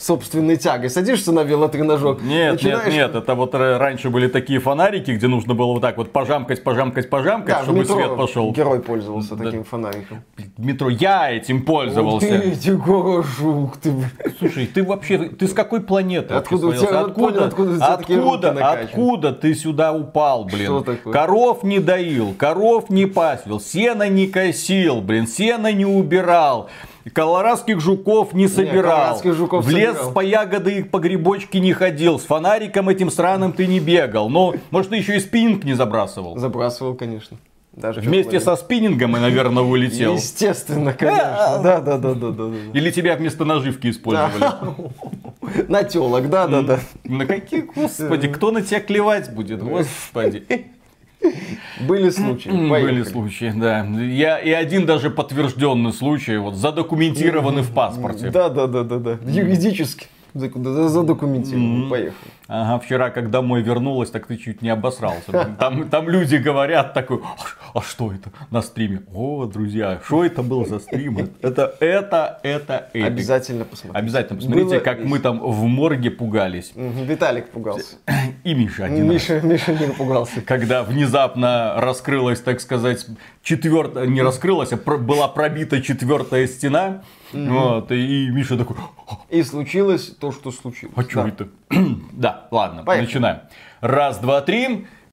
[0.00, 0.90] собственной тягой.
[0.90, 2.22] Садишься на велотренажер.
[2.22, 2.86] Нет, начинаешь...
[2.86, 6.64] нет, нет, это вот раньше были такие фонарики, где нужно было вот так вот пожамкать,
[6.64, 8.50] пожамкать, пожамкать, да, чтобы свет пошел.
[8.52, 9.44] Герой пользовался да.
[9.44, 10.24] таким фонариком.
[10.56, 12.26] метро я этим пользовался.
[12.26, 13.92] Ты, Егорожук, ты...
[14.38, 16.34] Слушай, ты вообще, ты с какой планеты?
[16.34, 20.66] Откуда у тебя, откуда, откуда, откуда, откуда, откуда ты сюда упал, блин?
[20.66, 21.12] Что такое?
[21.12, 26.70] Коров не доил, коров не пасвил, сено не косил, блин, сено не убирал
[27.12, 28.96] Колорадских жуков не собирал.
[28.96, 30.12] колорадских жуков в лес собирал.
[30.12, 32.18] по ягоды и по грибочки не ходил.
[32.18, 34.28] С фонариком этим сраным ты не бегал.
[34.28, 36.36] Но, может, ты еще и спиннинг не забрасывал.
[36.36, 37.38] Забрасывал, конечно.
[37.72, 40.14] Даже Вместе со спиннингом и, наверное, улетел.
[40.14, 41.60] Естественно, конечно.
[41.62, 42.44] Да, да, да, да, да.
[42.74, 44.90] Или тебя вместо наживки использовали.
[45.68, 46.80] На телок, да, да, да.
[47.04, 50.44] На какие, господи, кто на тебя клевать будет, господи.
[51.80, 52.48] Были случаи.
[52.48, 53.02] Были Поехали.
[53.02, 53.84] случаи, да.
[53.84, 58.30] Я и один даже подтвержденный случай, вот задокументированный в паспорте.
[58.30, 59.18] Да, да, да, да, да.
[59.26, 60.06] Юридически.
[60.34, 61.90] Задокументировано.
[61.90, 62.30] Поехали.
[62.52, 65.54] Ага, вчера, как домой вернулась, так ты чуть не обосрался.
[65.58, 69.02] Там, там люди говорят такой, а, а что это на стриме?
[69.14, 71.18] О, друзья, что это был за стрим?
[71.42, 73.06] Это, это, это эпик.
[73.06, 73.96] Обязательно посмотрим.
[73.96, 76.72] Обязательно посмотрите, Было как мы там в морге пугались.
[76.74, 77.96] Виталик пугался.
[78.42, 79.28] И Миша один раз.
[79.28, 80.40] Миша, Миша не пугался.
[80.40, 83.06] Когда внезапно раскрылась, так сказать,
[83.42, 87.02] четвертая, не раскрылась, а была пробита четвертая стена.
[87.32, 88.76] Вот, и Миша такой,
[89.28, 90.94] И случилось то, что случилось.
[90.96, 91.28] а что Да.
[91.28, 91.48] это?
[92.12, 93.06] да, ладно, Поехали.
[93.06, 93.40] начинаем.
[93.80, 94.86] Раз, два, три.